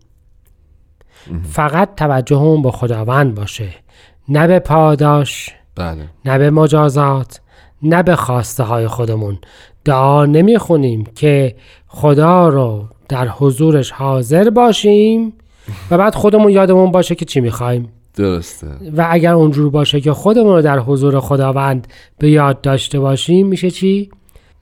فقط 1.43 1.95
توجهمون 1.95 2.61
به 2.61 2.71
خداوند 2.71 3.35
باشه. 3.35 3.69
نه 4.29 4.47
به 4.47 4.59
پاداش 4.59 5.49
بله. 5.75 6.09
نه 6.25 6.37
به 6.37 6.49
مجازات 6.49 7.41
نه 7.83 8.03
به 8.03 8.15
خواسته 8.15 8.63
های 8.63 8.87
خودمون. 8.87 9.37
دعا 9.85 10.25
نمی 10.25 10.57
خونیم 10.57 11.03
که 11.15 11.55
خدا 11.87 12.49
رو 12.49 12.87
در 13.09 13.27
حضورش 13.27 13.91
حاضر 13.91 14.49
باشیم 14.49 15.33
و 15.91 15.97
بعد 15.97 16.15
خودمون 16.15 16.51
یادمون 16.51 16.91
باشه 16.91 17.15
که 17.15 17.25
چی 17.25 17.39
می‌خوایم. 17.39 17.89
درسته 18.15 18.67
و 18.97 19.07
اگر 19.09 19.33
اونجور 19.33 19.69
باشه 19.69 20.01
که 20.01 20.13
خودمون 20.13 20.55
رو 20.55 20.61
در 20.61 20.79
حضور 20.79 21.19
خداوند 21.19 21.87
به 22.17 22.29
یاد 22.29 22.61
داشته 22.61 22.99
باشیم 22.99 23.47
میشه 23.47 23.71
چی؟ 23.71 24.09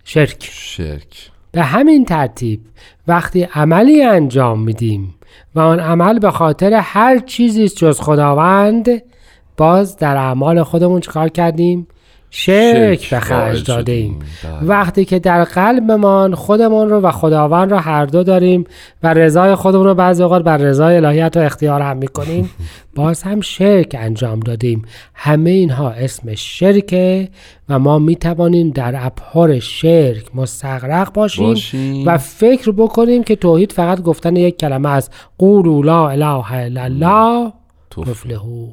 شرک 0.03 0.49
شرک 0.51 1.31
به 1.51 1.61
همین 1.61 2.05
ترتیب 2.05 2.61
وقتی 3.07 3.43
عملی 3.43 4.03
انجام 4.03 4.59
میدیم 4.59 5.15
و 5.55 5.59
آن 5.59 5.79
عمل 5.79 6.19
به 6.19 6.31
خاطر 6.31 6.73
هر 6.73 7.19
چیزی 7.19 7.63
است 7.63 7.77
جز 7.77 8.01
خداوند 8.01 9.01
باز 9.57 9.97
در 9.97 10.17
اعمال 10.17 10.63
خودمون 10.63 10.99
چیکار 10.99 11.29
کردیم؟ 11.29 11.87
شرک 12.35 13.09
به 13.09 13.19
خرج 13.19 13.63
داده 13.63 13.91
ایم 13.91 14.19
شدیم. 14.41 14.59
بله. 14.59 14.69
وقتی 14.69 15.05
که 15.05 15.19
در 15.19 15.43
قلبمان 15.43 16.35
خودمون 16.35 16.89
رو 16.89 16.99
و 16.99 17.11
خداوند 17.11 17.71
رو 17.71 17.77
هر 17.77 18.05
دو 18.05 18.23
داریم 18.23 18.65
و 19.03 19.13
رضای 19.13 19.55
خودمون 19.55 19.85
رو 19.85 19.95
بعضی 19.95 20.23
اوقات 20.23 20.43
بر 20.43 20.57
رضای 20.57 20.95
الهیت 20.95 21.37
و 21.37 21.39
اختیار 21.39 21.81
هم 21.81 21.97
می‌کنیم 21.97 22.49
باز 22.95 23.23
هم 23.23 23.41
شرک 23.41 23.95
انجام 23.99 24.39
دادیم 24.39 24.81
همه 25.13 25.49
اینها 25.49 25.89
اسم 25.89 26.35
شرکه 26.35 27.29
و 27.69 27.79
ما 27.79 27.99
می‌توانیم 27.99 28.69
در 28.69 29.05
ابهار 29.05 29.59
شرک 29.59 30.35
مستغرق 30.35 31.13
باشیم, 31.13 31.45
باشیم. 31.45 32.07
و 32.07 32.17
فکر 32.17 32.71
بکنیم 32.71 33.23
که 33.23 33.35
توحید 33.35 33.71
فقط 33.71 34.01
گفتن 34.01 34.35
یک 34.35 34.57
کلمه 34.57 34.89
است 34.89 35.13
قولوا 35.37 35.81
لا 35.81 36.09
اله 36.09 36.53
الا 36.53 36.83
الله. 36.83 37.53
تفلحو 37.91 38.67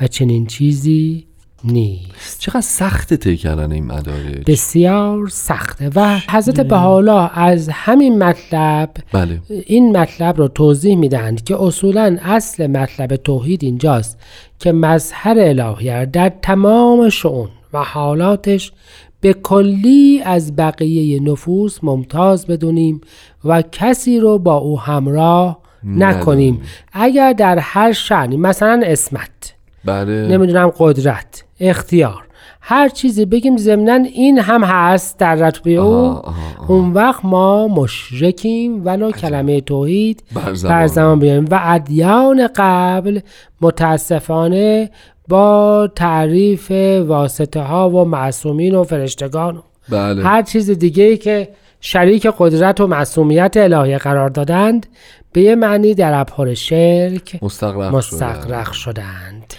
و 0.00 0.06
چنین 0.06 0.46
چیزی 0.46 1.29
نیست. 1.64 2.40
چقدر 2.40 2.60
سخته 2.60 3.16
طی 3.16 3.36
کردن 3.36 3.72
این 3.72 3.86
مدارج 3.86 4.44
بسیار 4.46 5.28
سخته 5.28 5.90
و 5.94 6.18
حضرت 6.30 6.60
بهاءالله 6.60 7.38
از 7.38 7.68
همین 7.68 8.18
مطلب 8.18 8.90
بله. 9.12 9.40
این 9.66 9.96
مطلب 9.96 10.38
رو 10.38 10.48
توضیح 10.48 10.96
می‌دهند 10.96 11.44
که 11.44 11.62
اصولا 11.62 12.18
اصل 12.22 12.66
مطلب 12.66 13.16
توحید 13.16 13.64
اینجاست 13.64 14.18
که 14.58 14.72
مظهر 14.72 15.36
الهیه 15.38 16.06
در 16.06 16.32
تمام 16.42 17.08
شعون 17.08 17.48
و 17.72 17.78
حالاتش 17.78 18.72
به 19.20 19.32
کلی 19.32 20.22
از 20.24 20.56
بقیه 20.56 21.22
نفوس 21.22 21.78
ممتاز 21.82 22.46
بدونیم 22.46 23.00
و 23.44 23.62
کسی 23.62 24.20
رو 24.20 24.38
با 24.38 24.56
او 24.56 24.80
همراه 24.80 25.60
نکنیم. 25.84 26.60
اگر 26.92 27.32
در 27.32 27.58
هر 27.58 27.92
شعنی 27.92 28.36
مثلا 28.36 28.82
اسمت 28.84 29.54
بله. 29.84 30.28
نمی‌دونم 30.28 30.72
قدرت 30.78 31.44
اختیار. 31.60 32.26
هر 32.60 32.88
چیزی 32.88 33.24
بگیم 33.24 33.56
ضمنا 33.56 33.94
این 33.94 34.38
هم 34.38 34.64
هست 34.64 35.18
در 35.18 35.34
رتبه 35.34 35.70
او. 35.70 36.22
اون 36.68 36.92
وقت 36.92 37.24
ما 37.24 37.68
مشرکیم 37.68 38.86
ولو 38.86 39.10
کلمه 39.10 39.60
توحید 39.60 40.22
بر 40.64 40.86
زمان 40.86 41.18
بیاریم 41.18 41.44
و 41.50 41.60
ادیان 41.62 42.48
قبل 42.56 43.20
متاسفانه 43.60 44.90
با 45.28 45.88
تعریف 45.96 46.70
واسطه 47.06 47.60
ها 47.60 47.90
و 47.90 48.04
معصومین 48.04 48.74
و 48.74 48.84
فرشتگان 48.84 49.56
و 49.56 49.60
بله. 49.88 50.22
هر 50.24 50.42
چیز 50.42 50.70
دیگه 50.70 51.04
ای 51.04 51.16
که 51.16 51.48
شریک 51.80 52.28
قدرت 52.38 52.80
و 52.80 52.86
معصومیت 52.86 53.56
الهی 53.56 53.98
قرار 53.98 54.28
دادند 54.28 54.86
به 55.32 55.40
یه 55.40 55.54
معنی 55.54 55.94
در 55.94 56.20
ابهار 56.20 56.54
شرک 56.54 57.38
مستقرق 57.42 57.80
شدن. 57.80 57.96
مستقرق 57.96 58.72
شدند. 58.72 59.54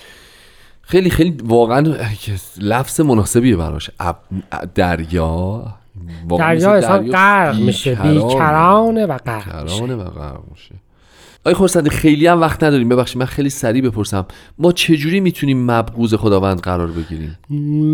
خیلی 0.81 1.09
خیلی 1.09 1.37
واقعا 1.43 1.95
لفظ 2.57 3.01
مناسبیه 3.01 3.55
براش. 3.55 3.89
اب... 3.99 4.17
دریا 4.75 5.63
دریا 6.37 6.73
انسان 6.73 7.11
غرق 7.11 7.59
میشه 7.59 7.95
بیکرانه. 7.95 9.05
و 9.05 9.17
غرق 9.17 9.63
میشه. 9.63 9.83
و 9.83 10.03
غرق 10.03 10.39
میشه. 10.51 10.75
آی 11.45 11.53
خورسندی 11.53 11.89
خیلی 11.89 12.27
هم 12.27 12.41
وقت 12.41 12.63
نداریم. 12.63 12.89
ببخشید 12.89 13.17
من 13.17 13.25
خیلی 13.25 13.49
سریع 13.49 13.89
بپرسم. 13.89 14.25
ما 14.57 14.71
چجوری 14.71 15.19
می‌تونیم 15.19 15.71
مبغوز 15.71 16.15
خداوند 16.15 16.59
قرار 16.59 16.87
بگیریم؟ 16.87 17.37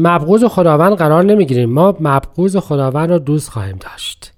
مبغوز 0.01 0.43
خداوند 0.45 0.93
قرار 0.93 1.23
نمی‌گیریم. 1.23 1.69
ما 1.69 1.97
مبغوز 1.99 2.57
خداوند 2.57 3.11
رو 3.11 3.19
دوست 3.19 3.49
خواهیم 3.49 3.77
داشت. 3.77 4.33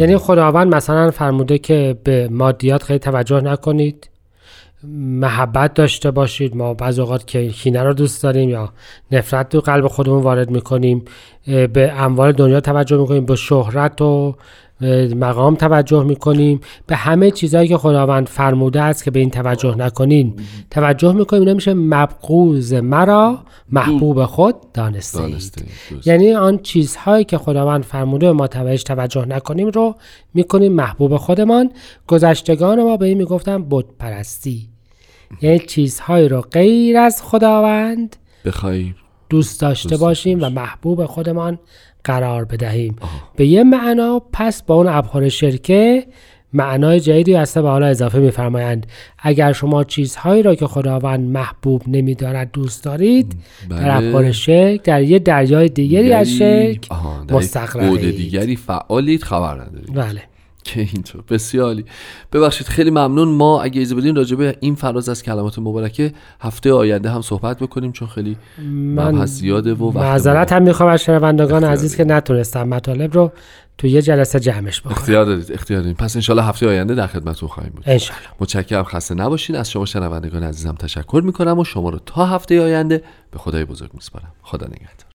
یعنی 0.00 0.16
خداوند 0.16 0.74
مثلا 0.74 1.10
فرموده 1.10 1.58
که 1.58 1.96
به 2.04 2.28
مادیات 2.30 2.82
خیلی 2.82 2.98
توجه 2.98 3.40
نکنید 3.40 4.10
محبت 4.94 5.74
داشته 5.74 6.10
باشید 6.10 6.56
ما 6.56 6.74
بعض 6.74 6.98
اوقات 6.98 7.26
که 7.26 7.48
کینه 7.48 7.82
رو 7.82 7.92
دوست 7.94 8.22
داریم 8.22 8.48
یا 8.48 8.72
نفرت 9.12 9.48
تو 9.48 9.60
قلب 9.60 9.86
خودمون 9.86 10.22
وارد 10.22 10.50
می‌کنیم 10.50 11.04
به 11.46 11.92
اموال 11.96 12.32
دنیا 12.32 12.60
توجه 12.60 12.96
می‌کنیم 12.96 13.24
به 13.24 13.36
شهرت 13.36 14.02
و 14.02 14.36
مقام 15.16 15.54
توجه 15.54 16.02
می‌کنیم. 16.02 16.60
به 16.86 16.96
همه 16.96 17.30
چیزهایی 17.30 17.68
که 17.68 17.76
خداوند 17.76 18.28
فرموده 18.28 18.82
است 18.82 19.04
که 19.04 19.10
به 19.10 19.20
این 19.20 19.30
توجه 19.30 19.74
نکنین. 19.74 20.34
توجه 20.70 21.12
می‌کنیم 21.12 21.42
اینا 21.42 21.54
میشه 21.54 21.74
مبغوز 21.74 22.72
مرا 22.72 23.38
محبوب 23.72 24.24
خود 24.24 24.54
دانسته 24.74 25.22
اید. 25.22 25.64
یعنی 26.04 26.32
آن 26.32 26.58
چیزهایی 26.58 27.24
که 27.24 27.38
خداوند 27.38 27.82
فرموده 27.84 28.32
ما 28.32 28.46
توجه 28.46 28.82
توجه 28.82 29.24
نکنیم 29.24 29.68
رو 29.68 29.94
می‌کنیم 30.34 30.72
محبوب 30.72 31.16
خودمان. 31.16 31.70
گذشتگان 32.06 32.82
ما 32.82 32.96
به 32.96 33.06
این 33.06 33.18
می‌گفتن 33.18 33.66
بت 33.70 33.84
پرستی 33.98 34.68
یعنی 35.42 35.58
چیزهایی 35.58 36.28
رو 36.28 36.40
غیر 36.40 36.96
از 36.96 37.22
خداوند 37.22 38.16
بخوای 38.44 38.94
دوست 39.28 39.60
داشته 39.60 39.88
دوست 39.88 40.00
باشیم 40.00 40.42
و 40.42 40.48
محبوب 40.48 41.06
خودمان 41.06 41.58
قرار 42.04 42.44
بدهیم. 42.44 42.96
به 43.36 43.46
یه 43.46 43.64
معنا 43.64 44.22
پس 44.32 44.62
با 44.62 44.74
اون 44.74 44.88
ابهار 44.88 45.28
شرکه 45.28 46.06
معنای 46.52 47.00
جدیدی 47.00 47.34
هسته 47.34 47.62
به 47.62 47.68
حالا 47.68 47.86
اضافه 47.86 48.18
میفرمایند. 48.18 48.86
اگر 49.18 49.52
شما 49.52 49.84
چیزهایی 49.84 50.42
را 50.42 50.54
که 50.54 50.66
خداوند 50.66 51.30
محبوب 51.30 51.82
نمیدارد 51.86 52.50
دوست 52.52 52.84
دارید 52.84 53.36
در 53.70 53.76
بله. 53.76 53.94
ابهار 53.94 54.32
شرک 54.32 54.82
در 54.82 55.02
یه 55.02 55.18
دریای 55.18 55.68
دیگری 55.68 56.12
از 56.12 56.30
شرک 56.30 56.88
در 57.28 57.36
مستقرقید 57.36 58.16
دیگری 58.16 58.56
فعالید 58.56 59.22
خبر 59.22 59.54
ندارید. 59.54 59.94
بله. 59.94 60.22
که 60.64 60.80
اینطور. 60.80 61.24
بسیاری 61.28 61.84
ببخشید 62.32 62.66
خیلی 62.66 62.90
ممنون. 62.90 63.28
ما 63.28 63.62
اگه 63.62 63.80
اجازه 63.80 63.94
بدین 63.94 64.16
راجع 64.16 64.36
به 64.36 64.56
این 64.60 64.74
فراز 64.74 65.08
از 65.08 65.22
کلمات 65.22 65.58
مبارکه 65.58 66.12
هفته 66.40 66.72
آینده 66.72 67.10
هم 67.10 67.22
صحبت 67.22 67.58
بکنیم 67.58 67.92
چون 67.92 68.08
خیلی 68.08 68.36
مبحث 68.72 69.30
زیاده 69.30 69.74
و 69.74 69.90
معذرت 69.90 70.52
هم 70.52 70.62
می‌خوام 70.62 70.88
از 70.88 71.02
شنوندگان 71.02 71.64
عزیز 71.64 71.96
که 71.96 72.04
نتونستم 72.04 72.68
مطالب 72.68 73.14
رو 73.14 73.32
تو 73.78 73.86
یه 73.86 74.02
جلسه 74.02 74.40
جمعش 74.40 74.80
بکنم 74.80 74.92
اختیار 74.92 75.24
دارید 75.24 75.52
اختیار 75.52 75.80
دارید 75.80 75.96
پس 75.96 76.16
انشالله 76.16 76.44
هفته 76.44 76.68
آینده 76.68 76.94
در 76.94 77.06
خدمتتون 77.06 77.48
خواهیم 77.48 77.72
بود. 77.72 77.84
انشالله. 77.86 78.22
متشکرم. 78.40 78.84
خسته 78.84 79.14
نباشین. 79.14 79.56
از 79.56 79.70
شما 79.70 79.86
شنوندگان 79.86 80.42
عزیزم 80.42 80.74
تشکر 80.74 81.22
می‌کنم 81.24 81.58
و 81.58 81.64
شما 81.64 81.90
رو 81.90 81.98
تا 82.06 82.26
هفته 82.26 82.62
آینده 82.62 83.02
به 83.30 83.38
خدای 83.38 83.64
بزرگ 83.64 83.90
میسپارم. 83.94 84.32
خدا 84.42 84.66
نگهدار. 84.66 85.09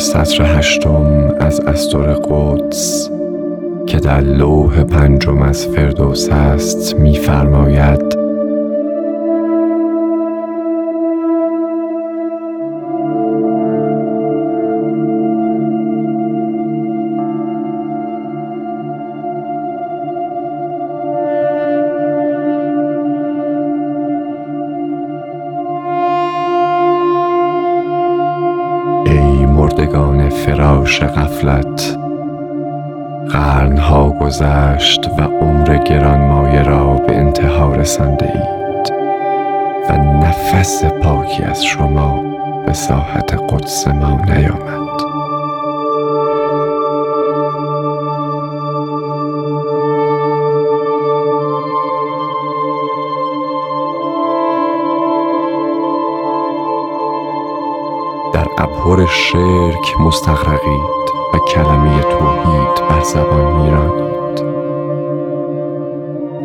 سطر 0.00 0.58
هشتم 0.58 1.34
از 1.40 1.60
استور 1.60 2.12
قدس 2.12 3.10
که 3.86 3.98
در 3.98 4.20
لوح 4.20 4.84
پنجم 4.84 5.42
از 5.42 5.66
فردوس 5.66 6.28
است 6.28 6.94
می‌فرماید 6.94 7.99
فراش 31.00 31.10
غفلت. 31.12 31.98
قرنها 33.30 34.10
گذشت 34.10 35.08
و 35.18 35.22
عمر 35.22 35.76
گرانمایه 35.76 36.62
را 36.62 36.94
به 36.94 37.16
انتها 37.16 37.74
رسانده 37.74 38.26
اید 38.26 38.92
و 39.90 39.96
نفس 39.96 40.84
پاکی 40.84 41.42
از 41.42 41.64
شما 41.64 42.22
به 42.66 42.72
ساحت 42.72 43.34
قدس 43.48 43.88
ما 43.88 44.20
نیامد. 44.24 44.89
ابهر 59.00 59.12
شرک 59.12 60.00
مستغرقید 60.00 61.10
و 61.34 61.38
کلمه 61.54 62.00
توحید 62.00 62.88
بر 62.88 63.02
زبان 63.02 63.62
میرانید. 63.62 64.44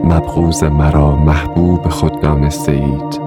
مبغوز 0.04 0.64
مرا 0.64 1.16
محبوب 1.16 1.90
خود 1.90 2.20
دانسته 2.22 2.72
اید 2.72 3.22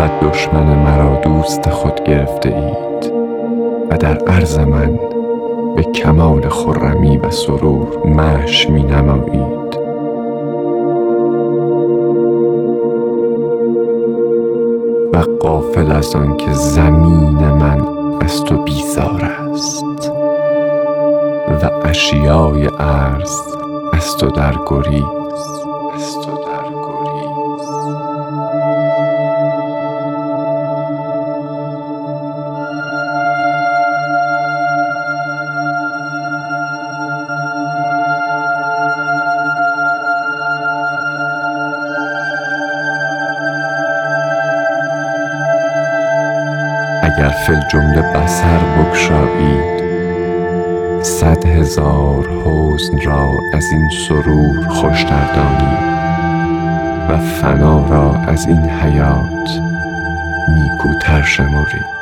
و 0.00 0.28
دشمن 0.28 0.76
مرا 0.76 1.20
دوست 1.20 1.70
خود 1.70 2.04
گرفته 2.04 2.48
اید 2.48 3.12
و 3.90 3.96
در 3.96 4.18
عرض 4.18 4.58
من 4.58 4.98
به 5.76 5.82
کمال 5.82 6.48
خرمی 6.48 7.18
و 7.18 7.30
سرور 7.30 8.06
مش 8.06 8.70
می 8.70 8.82
نمایید. 8.82 9.65
و 15.16 15.18
قافل 15.40 15.92
از 15.92 16.14
آن 16.14 16.36
که 16.36 16.52
زمین 16.52 17.38
من 17.38 17.80
از 18.20 18.44
تو 18.44 18.62
بیزار 18.62 19.24
است 19.24 20.12
و 21.62 21.70
اشیای 21.84 22.66
عرض 22.66 23.40
از 23.92 24.16
تو 24.16 24.30
در 24.30 24.54
گریز 24.66 25.15
جمله 48.26 48.34
بسر 48.34 48.58
بگشایید 48.58 49.82
صد 51.02 51.46
هزار 51.46 52.28
حزن 52.28 52.98
را 53.00 53.38
از 53.52 53.64
این 53.72 53.88
سرور 54.08 54.68
خوشتر 54.68 55.34
دانید 55.34 55.96
و 57.10 57.18
فنا 57.18 57.86
را 57.88 58.14
از 58.14 58.46
این 58.46 58.70
حیات 58.70 59.60
نیکوتر 60.48 61.22
شمرید 61.22 61.95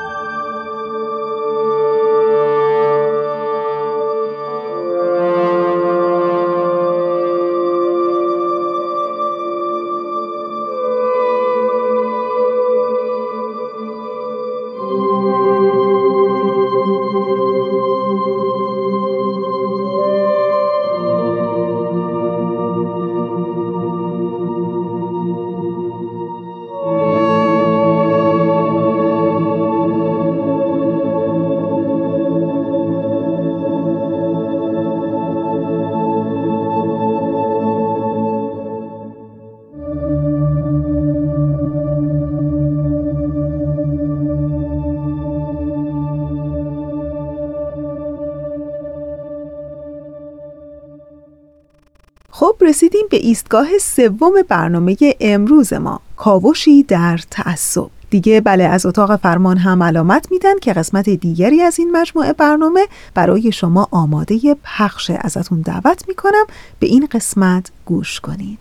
به 53.14 53.20
ایستگاه 53.20 53.78
سوم 53.80 54.32
برنامه 54.48 54.96
امروز 55.20 55.72
ما 55.72 56.00
کاوشی 56.16 56.82
در 56.82 57.20
تعصب. 57.30 57.86
دیگه 58.10 58.40
بله 58.40 58.64
از 58.64 58.86
اتاق 58.86 59.16
فرمان 59.16 59.56
هم 59.56 59.82
علامت 59.82 60.28
میدن 60.30 60.58
که 60.58 60.72
قسمت 60.72 61.10
دیگری 61.10 61.62
از 61.62 61.78
این 61.78 61.96
مجموعه 61.96 62.32
برنامه 62.32 62.86
برای 63.14 63.52
شما 63.52 63.88
آماده 63.90 64.56
پخش 64.64 65.10
ازتون 65.10 65.60
دعوت 65.60 66.08
می‌کنم. 66.08 66.44
به 66.78 66.86
این 66.86 67.08
قسمت 67.12 67.70
گوش 67.84 68.20
کنید. 68.20 68.58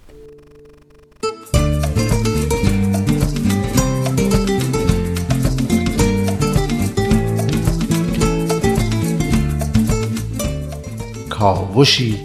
کاوشی 11.29 12.19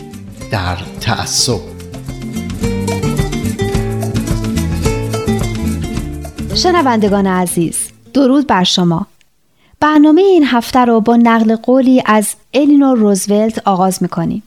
در 0.50 0.76
تعصب. 1.00 1.77
شنوندگان 6.58 7.26
عزیز 7.26 7.78
درود 8.14 8.46
بر 8.46 8.64
شما. 8.64 9.06
برنامه 9.80 10.20
این 10.20 10.44
هفته 10.44 10.78
رو 10.78 11.00
با 11.00 11.16
نقل 11.16 11.56
قولی 11.56 12.02
از 12.06 12.34
الینور 12.54 12.98
روزولت 12.98 13.68
آغاز 13.68 14.02
می‌کنیم 14.02 14.42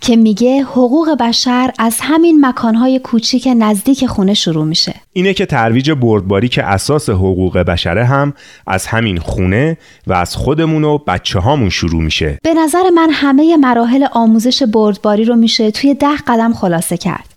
که 0.00 0.16
میگه 0.16 0.62
حقوق 0.62 1.16
بشر 1.20 1.70
از 1.78 1.98
همین 2.00 2.46
مکانهای 2.46 2.98
کوچیک 2.98 3.48
نزدیک 3.56 4.06
خونه 4.06 4.34
شروع 4.34 4.64
میشه. 4.64 4.94
اینه 5.12 5.34
که 5.34 5.46
ترویج 5.46 5.90
بردباری 5.90 6.48
که 6.48 6.64
اساس 6.64 7.10
حقوق 7.10 7.58
بشره 7.58 8.04
هم 8.04 8.34
از 8.66 8.86
همین 8.86 9.18
خونه 9.18 9.78
و 10.06 10.12
از 10.12 10.36
خودمون 10.36 10.84
و 10.84 10.98
بچه 10.98 11.38
هامون 11.38 11.68
شروع 11.68 12.02
میشه. 12.02 12.38
به 12.42 12.54
نظر 12.54 12.90
من 12.94 13.08
همه 13.12 13.56
مراحل 13.56 14.06
آموزش 14.12 14.62
بردباری 14.62 15.24
رو 15.24 15.36
میشه 15.36 15.70
توی 15.70 15.94
ده 15.94 16.16
قدم 16.26 16.52
خلاصه 16.52 16.96
کرد. 16.96 17.35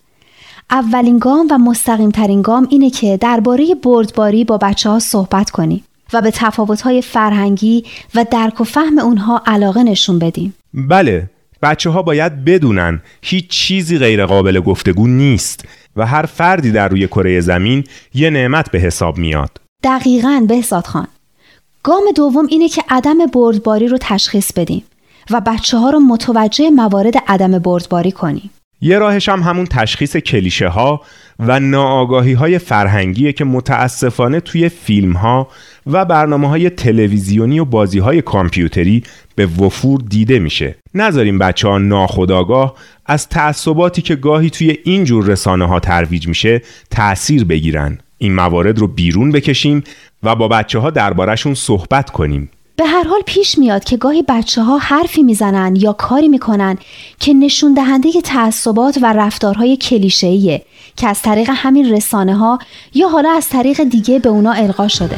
اولین 0.71 1.19
گام 1.19 1.47
و 1.51 1.57
مستقیم 1.57 2.11
ترین 2.11 2.41
گام 2.41 2.67
اینه 2.69 2.89
که 2.89 3.17
درباره 3.17 3.75
بردباری 3.75 4.43
با 4.43 4.57
بچه 4.57 4.89
ها 4.89 4.99
صحبت 4.99 5.49
کنیم 5.49 5.83
و 6.13 6.21
به 6.21 6.31
تفاوت‌های 6.31 7.01
فرهنگی 7.01 7.83
و 8.15 8.25
درک 8.31 8.61
و 8.61 8.63
فهم 8.63 8.99
اونها 8.99 9.41
علاقه 9.45 9.83
نشون 9.83 10.19
بدیم. 10.19 10.53
بله، 10.73 11.29
بچه 11.61 11.89
ها 11.89 12.01
باید 12.01 12.45
بدونن 12.45 13.01
هیچ 13.21 13.47
چیزی 13.47 13.97
غیر 13.97 14.25
قابل 14.25 14.59
گفتگو 14.59 15.07
نیست 15.07 15.65
و 15.95 16.05
هر 16.05 16.25
فردی 16.25 16.71
در 16.71 16.87
روی 16.87 17.07
کره 17.07 17.39
زمین 17.39 17.83
یه 18.13 18.29
نعمت 18.29 18.71
به 18.71 18.79
حساب 18.79 19.17
میاد. 19.17 19.51
دقیقاً 19.83 20.45
بهزاد 20.47 20.85
خان. 20.85 21.07
گام 21.83 22.03
دوم 22.15 22.47
اینه 22.49 22.69
که 22.69 22.83
عدم 22.89 23.25
بردباری 23.25 23.87
رو 23.87 23.97
تشخیص 24.01 24.53
بدیم 24.53 24.83
و 25.31 25.41
بچه 25.41 25.77
ها 25.77 25.89
رو 25.89 25.99
متوجه 25.99 26.69
موارد 26.69 27.13
عدم 27.27 27.59
بردباری 27.59 28.11
کنیم. 28.11 28.49
یه 28.81 28.99
راهش 28.99 29.29
هم 29.29 29.41
همون 29.41 29.65
تشخیص 29.65 30.17
کلیشه 30.17 30.67
ها 30.67 31.01
و 31.39 31.59
ناآگاهی 31.59 32.33
های 32.33 32.59
فرهنگیه 32.59 33.33
که 33.33 33.45
متاسفانه 33.45 34.39
توی 34.39 34.69
فیلم 34.69 35.13
ها 35.13 35.47
و 35.87 36.05
برنامه 36.05 36.47
های 36.49 36.69
تلویزیونی 36.69 37.59
و 37.59 37.65
بازی 37.65 37.99
های 37.99 38.21
کامپیوتری 38.21 39.03
به 39.35 39.45
وفور 39.45 40.01
دیده 40.09 40.39
میشه. 40.39 40.75
نذاریم 40.93 41.39
بچه 41.39 41.67
ها 41.67 41.77
ناخداگاه 41.77 42.75
از 43.05 43.29
تعصباتی 43.29 44.01
که 44.01 44.15
گاهی 44.15 44.49
توی 44.49 44.77
این 44.83 45.03
جور 45.03 45.25
رسانه 45.25 45.67
ها 45.67 45.79
ترویج 45.79 46.27
میشه 46.27 46.61
تأثیر 46.91 47.45
بگیرن. 47.45 47.97
این 48.17 48.35
موارد 48.35 48.79
رو 48.79 48.87
بیرون 48.87 49.31
بکشیم 49.31 49.83
و 50.23 50.35
با 50.35 50.47
بچه 50.47 50.79
ها 50.79 50.89
دربارشون 50.89 51.53
صحبت 51.53 52.09
کنیم. 52.09 52.49
به 52.79 52.85
هر 52.85 53.03
حال 53.03 53.21
پیش 53.25 53.57
میاد 53.57 53.83
که 53.83 53.97
گاهی 53.97 54.23
بچه 54.27 54.61
ها 54.61 54.77
حرفی 54.77 55.23
می‌زنن 55.23 55.75
یا 55.75 55.93
کاری 55.93 56.27
می‌کنن 56.27 56.77
که 57.19 57.33
نشون 57.33 57.73
دهنده 57.73 58.21
تعصبات 58.23 58.99
و 59.01 59.13
رفتارهای 59.13 59.77
کلیشه‌ایه 59.77 60.65
که 60.95 61.07
از 61.07 61.21
طریق 61.21 61.49
همین 61.53 61.89
رسانه 61.91 62.35
ها 62.35 62.59
یا 62.93 63.09
حالا 63.09 63.31
از 63.31 63.49
طریق 63.49 63.83
دیگه 63.83 64.19
به 64.19 64.29
اونا 64.29 64.51
القا 64.51 64.87
شده. 64.87 65.17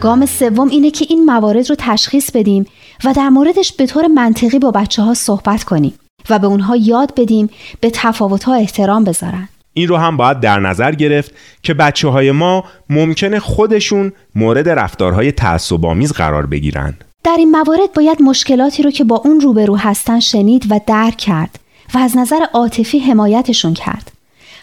گام 0.00 0.26
سوم 0.26 0.68
اینه 0.68 0.90
که 0.90 1.06
این 1.08 1.24
موارد 1.24 1.70
رو 1.70 1.76
تشخیص 1.78 2.30
بدیم 2.30 2.66
و 3.04 3.12
در 3.12 3.28
موردش 3.28 3.72
به 3.72 3.86
طور 3.86 4.06
منطقی 4.06 4.58
با 4.58 4.70
بچه 4.70 5.02
ها 5.02 5.14
صحبت 5.14 5.64
کنیم 5.64 5.94
و 6.30 6.38
به 6.38 6.46
اونها 6.46 6.76
یاد 6.76 7.12
بدیم 7.20 7.50
به 7.80 7.90
تفاوت 7.94 8.44
ها 8.44 8.54
احترام 8.54 9.04
بذارن. 9.04 9.48
این 9.74 9.88
رو 9.88 9.96
هم 9.96 10.16
باید 10.16 10.40
در 10.40 10.60
نظر 10.60 10.92
گرفت 10.92 11.34
که 11.62 11.74
بچه 11.74 12.08
های 12.08 12.30
ما 12.30 12.64
ممکنه 12.90 13.40
خودشون 13.40 14.12
مورد 14.34 14.68
رفتارهای 14.68 15.32
تعصب‌آمیز 15.32 16.12
قرار 16.12 16.46
بگیرن. 16.46 16.94
در 17.24 17.36
این 17.38 17.50
موارد 17.50 17.92
باید 17.94 18.22
مشکلاتی 18.22 18.82
رو 18.82 18.90
که 18.90 19.04
با 19.04 19.16
اون 19.24 19.40
روبرو 19.40 19.76
هستن 19.76 20.20
شنید 20.20 20.66
و 20.70 20.80
درک 20.86 21.16
کرد 21.16 21.58
و 21.94 21.98
از 21.98 22.16
نظر 22.16 22.40
عاطفی 22.52 22.98
حمایتشون 22.98 23.74
کرد. 23.74 24.12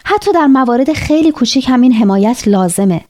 حتی 0.04 0.32
در 0.32 0.46
موارد 0.46 0.92
خیلی 0.92 1.32
کوچیک 1.32 1.68
همین 1.68 1.92
حمایت 1.92 2.48
لازمه. 2.48 3.00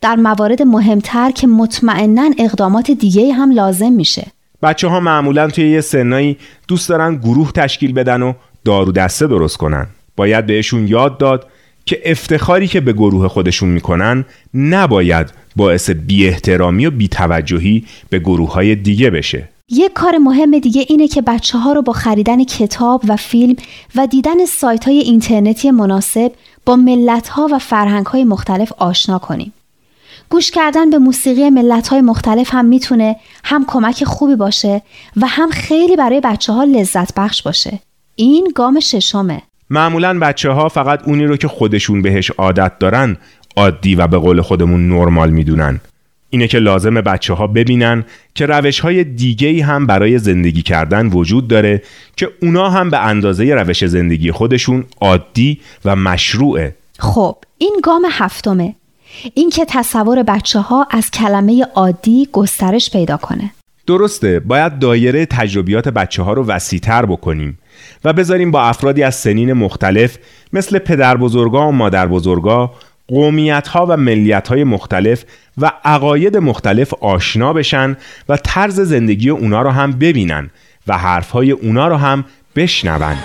در 0.00 0.16
موارد 0.16 0.62
مهمتر 0.62 1.30
که 1.30 1.46
مطمئنا 1.46 2.30
اقدامات 2.38 2.90
دیگه 2.90 3.32
هم 3.32 3.50
لازم 3.50 3.92
میشه. 3.92 4.26
بچه 4.62 4.88
ها 4.88 5.00
معمولا 5.00 5.48
توی 5.48 5.70
یه 5.70 5.80
سنایی 5.80 6.36
دوست 6.68 6.88
دارن 6.88 7.16
گروه 7.16 7.52
تشکیل 7.52 7.92
بدن 7.92 8.22
و 8.22 8.32
دارو 8.64 8.92
دسته 8.92 9.26
درست 9.26 9.56
کنن. 9.56 9.86
باید 10.16 10.46
بهشون 10.46 10.88
یاد 10.88 11.18
داد 11.18 11.46
که 11.86 12.00
افتخاری 12.04 12.68
که 12.68 12.80
به 12.80 12.92
گروه 12.92 13.28
خودشون 13.28 13.68
می‌کنن 13.68 14.24
نباید 14.54 15.26
باعث 15.56 15.90
بی 15.90 16.28
احترامی 16.28 16.86
و 16.86 16.90
بیتوجهی 16.90 17.84
به 18.10 18.18
گروه 18.18 18.52
های 18.52 18.74
دیگه 18.74 19.10
بشه. 19.10 19.48
یک 19.70 19.92
کار 19.92 20.18
مهم 20.18 20.58
دیگه 20.58 20.84
اینه 20.88 21.08
که 21.08 21.22
بچه 21.22 21.58
ها 21.58 21.72
رو 21.72 21.82
با 21.82 21.92
خریدن 21.92 22.44
کتاب 22.44 23.02
و 23.08 23.16
فیلم 23.16 23.56
و 23.94 24.06
دیدن 24.06 24.46
سایت 24.46 24.84
های 24.84 24.98
اینترنتی 24.98 25.70
مناسب 25.70 26.32
با 26.66 26.76
ملت 26.76 27.28
ها 27.28 27.48
و 27.52 27.58
فرهنگ 27.58 28.06
های 28.06 28.24
مختلف 28.24 28.72
آشنا 28.78 29.18
کنیم. 29.18 29.52
گوش 30.30 30.50
کردن 30.50 30.90
به 30.90 30.98
موسیقی 30.98 31.50
ملت 31.50 31.88
های 31.88 32.00
مختلف 32.00 32.48
هم 32.54 32.64
می‌تونه 32.64 33.16
هم 33.44 33.64
کمک 33.66 34.04
خوبی 34.04 34.36
باشه 34.36 34.82
و 35.16 35.26
هم 35.26 35.50
خیلی 35.50 35.96
برای 35.96 36.20
بچه 36.20 36.52
ها 36.52 36.64
لذت 36.64 37.14
بخش 37.14 37.42
باشه. 37.42 37.78
این 38.16 38.52
گام 38.54 38.80
ششمه. 38.80 39.42
معمولا 39.70 40.18
بچه 40.18 40.50
ها 40.50 40.68
فقط 40.68 41.08
اونی 41.08 41.24
رو 41.24 41.36
که 41.36 41.48
خودشون 41.48 42.02
بهش 42.02 42.30
عادت 42.30 42.78
دارن 42.78 43.16
عادی 43.56 43.94
و 43.94 44.06
به 44.06 44.18
قول 44.18 44.40
خودمون 44.40 44.88
نرمال 44.88 45.30
می‌دونن. 45.30 45.80
اینه 46.30 46.48
که 46.48 46.58
لازم 46.58 46.94
بچه 46.94 47.34
ها 47.34 47.46
ببینن 47.46 48.04
که 48.34 48.46
روش 48.46 48.80
های 48.80 49.04
دیگه 49.04 49.64
هم 49.64 49.86
برای 49.86 50.18
زندگی 50.18 50.62
کردن 50.62 51.06
وجود 51.06 51.48
داره 51.48 51.82
که 52.16 52.28
اونا 52.42 52.70
هم 52.70 52.90
به 52.90 52.98
اندازه 52.98 53.54
روش 53.54 53.84
زندگی 53.84 54.32
خودشون 54.32 54.84
عادی 55.00 55.60
و 55.84 55.96
مشروعه 55.96 56.74
خب 56.98 57.36
این 57.58 57.80
گام 57.82 58.06
هفتمه 58.10 58.74
اینکه 59.34 59.64
تصور 59.68 60.22
بچه 60.22 60.60
ها 60.60 60.86
از 60.90 61.10
کلمه 61.10 61.66
عادی 61.74 62.28
گسترش 62.32 62.90
پیدا 62.90 63.16
کنه. 63.16 63.50
درسته 63.86 64.40
باید 64.40 64.78
دایره 64.78 65.26
تجربیات 65.26 65.88
بچه 65.88 66.22
ها 66.22 66.32
رو 66.32 66.46
وسیعتر 66.46 67.06
بکنیم 67.06 67.58
و 68.04 68.12
بذاریم 68.12 68.50
با 68.50 68.62
افرادی 68.62 69.02
از 69.02 69.14
سنین 69.14 69.52
مختلف 69.52 70.18
مثل 70.52 70.78
پدر 70.78 71.16
بزرگا 71.16 71.68
و 71.68 71.72
مادر 71.72 72.06
بزرگا 72.06 72.74
قومیت 73.08 73.68
ها 73.68 73.86
و 73.86 73.96
ملیت 73.96 74.48
های 74.48 74.64
مختلف 74.64 75.24
و 75.58 75.72
عقاید 75.84 76.36
مختلف 76.36 76.94
آشنا 76.94 77.52
بشن 77.52 77.96
و 78.28 78.36
طرز 78.36 78.80
زندگی 78.80 79.30
اونا 79.30 79.62
رو 79.62 79.70
هم 79.70 79.92
ببینن 79.92 80.50
و 80.86 80.98
حرف 80.98 81.30
های 81.30 81.50
اونا 81.50 81.88
رو 81.88 81.96
هم 81.96 82.24
بشنون. 82.56 83.16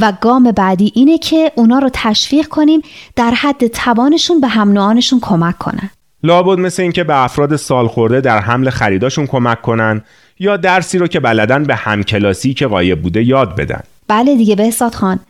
و 0.00 0.12
گام 0.20 0.52
بعدی 0.52 0.92
اینه 0.94 1.18
که 1.18 1.52
اونا 1.54 1.78
رو 1.78 1.90
تشویق 1.92 2.48
کنیم 2.48 2.82
در 3.16 3.30
حد 3.30 3.66
توانشون 3.66 4.40
به 4.40 4.48
هم 4.48 4.72
نوعانشون 4.72 5.20
کمک 5.20 5.58
کنن. 5.58 5.90
لابد 6.22 6.58
مثل 6.58 6.82
اینکه 6.82 7.04
به 7.04 7.24
افراد 7.24 7.56
سالخورده 7.56 8.20
در 8.20 8.38
حمل 8.38 8.70
خریداشون 8.70 9.26
کمک 9.26 9.62
کنن 9.62 10.02
یا 10.38 10.56
درسی 10.56 10.98
رو 10.98 11.06
که 11.06 11.20
بلدن 11.20 11.64
به 11.64 11.74
همکلاسی 11.74 12.54
که 12.54 12.66
غایب 12.66 13.02
بوده 13.02 13.22
یاد 13.22 13.56
بدن. 13.56 13.80
بله 14.08 14.36
دیگه 14.36 14.56
بهزاد 14.56 14.94
خان. 14.94 15.20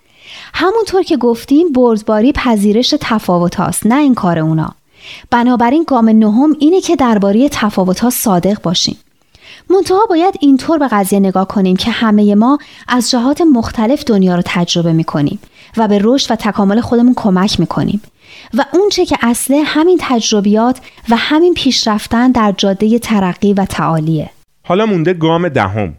همونطور 0.55 1.03
که 1.03 1.17
گفتیم 1.17 1.73
بردباری 1.73 2.33
پذیرش 2.33 2.95
تفاوت 3.01 3.55
هاست 3.55 3.87
نه 3.87 3.99
این 3.99 4.15
کار 4.15 4.39
اونا. 4.39 4.75
بنابراین 5.31 5.85
گام 5.87 6.09
نهم 6.09 6.57
اینه 6.59 6.81
که 6.81 6.97
درباره 6.97 7.49
تفاوت 7.49 8.01
ها 8.01 8.11
صادق 8.11 8.63
باشیم. 8.63 8.97
منتها 9.71 10.07
باید 10.09 10.35
اینطور 10.41 10.79
به 10.79 10.89
قضیه 10.89 11.21
نگاه 11.21 11.49
کنیم 11.49 11.77
که 11.77 11.91
همه 11.91 12.35
ما 12.35 12.59
از 12.89 13.11
جهات 13.11 13.41
مختلف 13.41 14.05
دنیا 14.05 14.37
رو 14.37 14.43
تجربه 14.47 14.93
می 14.93 15.05
کنیم 15.05 15.39
و 15.77 15.89
به 15.89 16.01
رشد 16.03 16.33
و 16.33 16.37
تکامل 16.37 16.81
خودمون 16.81 17.15
کمک 17.17 17.61
می 17.61 17.67
کنیم 17.67 18.03
و 18.55 18.65
اونچه 18.73 19.07
که 19.07 19.17
اصله 19.23 19.63
همین 19.63 19.99
تجربیات 20.01 20.81
و 21.09 21.17
همین 21.17 21.55
پیشرفتن 21.55 22.31
در 22.31 22.55
جاده 22.57 22.99
ترقی 22.99 23.53
و 23.53 23.65
تعالیه. 23.65 24.31
حالا 24.65 24.87
مونده 24.87 25.13
گام 25.13 25.49
دهم. 25.49 25.95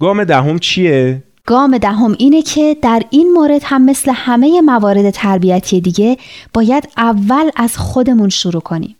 گام 0.00 0.24
دهم 0.24 0.58
چیه؟ 0.58 1.22
گام 1.46 1.78
دهم 1.78 2.16
اینه 2.18 2.42
که 2.42 2.76
در 2.82 3.02
این 3.10 3.32
مورد 3.32 3.60
هم 3.64 3.84
مثل 3.84 4.12
همه 4.14 4.60
موارد 4.60 5.10
تربیتی 5.10 5.80
دیگه 5.80 6.18
باید 6.54 6.88
اول 6.96 7.50
از 7.56 7.76
خودمون 7.76 8.28
شروع 8.28 8.62
کنیم. 8.62 8.96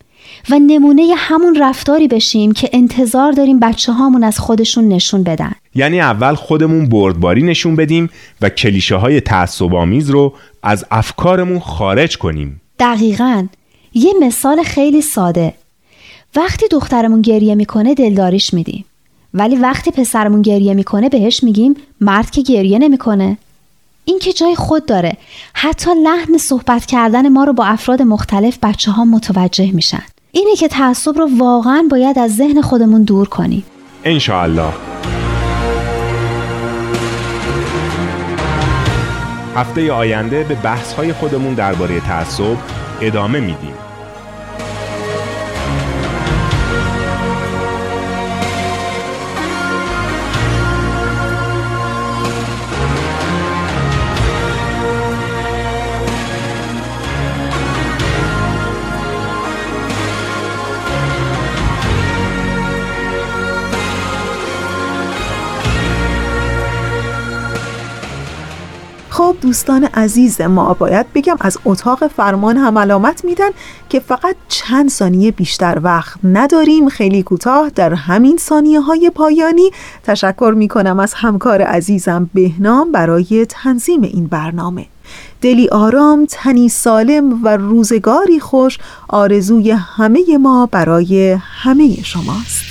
و 0.51 0.59
نمونه 0.59 1.15
همون 1.17 1.57
رفتاری 1.61 2.09
بشیم 2.09 2.53
که 2.53 2.71
انتظار 2.73 3.33
داریم 3.33 3.61
بچه 3.61 3.93
هامون 3.93 4.25
از 4.25 4.39
خودشون 4.39 4.89
نشون 4.89 5.23
بدن. 5.23 5.53
یعنی 5.75 6.01
اول 6.01 6.35
خودمون 6.35 6.89
بردباری 6.89 7.43
نشون 7.43 7.77
بدیم 7.77 8.11
و 8.41 8.49
کلیشه 8.49 8.97
های 8.97 9.21
تعصب 9.21 9.75
آمیز 9.75 10.11
رو 10.11 10.35
از 10.63 10.85
افکارمون 10.91 11.59
خارج 11.61 12.19
کنیم. 12.19 12.61
دقیقا. 12.79 13.47
یه 13.95 14.13
مثال 14.21 14.63
خیلی 14.63 15.03
ساده. 15.03 15.55
وقتی 16.37 16.69
دخترمون 16.69 17.23
گریه 17.23 17.55
می‌کنه 17.55 17.95
دلداریش 17.95 18.55
میدیم. 18.55 18.85
ولی 19.35 19.57
وقتی 19.57 19.91
پسرمون 19.91 20.43
گریه 20.43 20.75
می‌کنه 20.75 21.09
بهش 21.09 21.45
میگیم 21.45 21.75
مرد 22.01 22.31
که 22.31 22.43
گریه 22.43 22.79
نمی‌کنه. 22.79 23.39
این 24.05 24.19
که 24.19 24.33
جای 24.33 24.55
خود 24.55 24.87
داره. 24.87 25.17
حتی 25.55 25.91
لحن 26.05 26.39
صحبت 26.39 26.87
کردن 26.87 27.29
ما 27.29 27.45
رو 27.45 27.53
با 27.53 27.65
افراد 27.65 28.03
مختلف 28.03 28.59
بچه 28.63 28.91
ها 28.91 29.05
متوجه 29.05 29.73
میشن. 29.73 30.03
اینه 30.35 30.57
که 30.57 30.69
تعصب 30.69 31.19
رو 31.19 31.29
واقعا 31.39 31.89
باید 31.91 32.19
از 32.19 32.37
ذهن 32.37 32.61
خودمون 32.61 33.03
دور 33.03 33.29
کنیم. 33.29 33.65
انشاءالله. 34.05 34.73
هفته 39.57 39.93
آینده 39.93 40.45
به 40.45 40.55
بحث 40.55 40.95
خودمون 40.95 41.55
درباره 41.55 42.01
تعصب 42.01 42.57
ادامه 43.01 43.41
میدیم. 43.41 43.82
خب 69.23 69.37
دوستان 69.41 69.85
عزیز 69.85 70.41
ما 70.41 70.75
باید 70.75 71.13
بگم 71.13 71.37
از 71.41 71.59
اتاق 71.65 72.07
فرمان 72.07 72.57
هم 72.57 72.79
علامت 72.79 73.25
میدن 73.25 73.49
که 73.89 74.01
فقط 74.01 74.37
چند 74.49 74.91
ثانیه 74.91 75.31
بیشتر 75.31 75.81
وقت 75.83 76.19
نداریم. 76.25 76.89
خیلی 76.89 77.23
کوتاه 77.23 77.71
در 77.71 77.95
همین 77.95 78.37
ثانیه 78.37 78.81
های 78.81 79.11
پایانی 79.15 79.71
تشکر 80.03 80.55
می‌کنم 80.57 81.01
از 81.01 81.15
همکار 81.15 81.63
عزیزم 81.63 82.31
بهنام 82.35 82.93
برای 82.93 83.47
تنظیم 83.49 84.03
این 84.03 84.27
برنامه. 84.27 84.87
دلی 85.41 85.69
آرام، 85.69 86.27
تنی 86.31 86.69
سالم 86.69 87.45
و 87.45 87.57
روزگاری 87.57 88.41
خوش 88.41 88.79
آرزوی 89.09 89.71
همه 89.71 90.39
ما 90.41 90.67
برای 90.67 91.39
همه 91.63 92.03
شماست. 92.03 92.65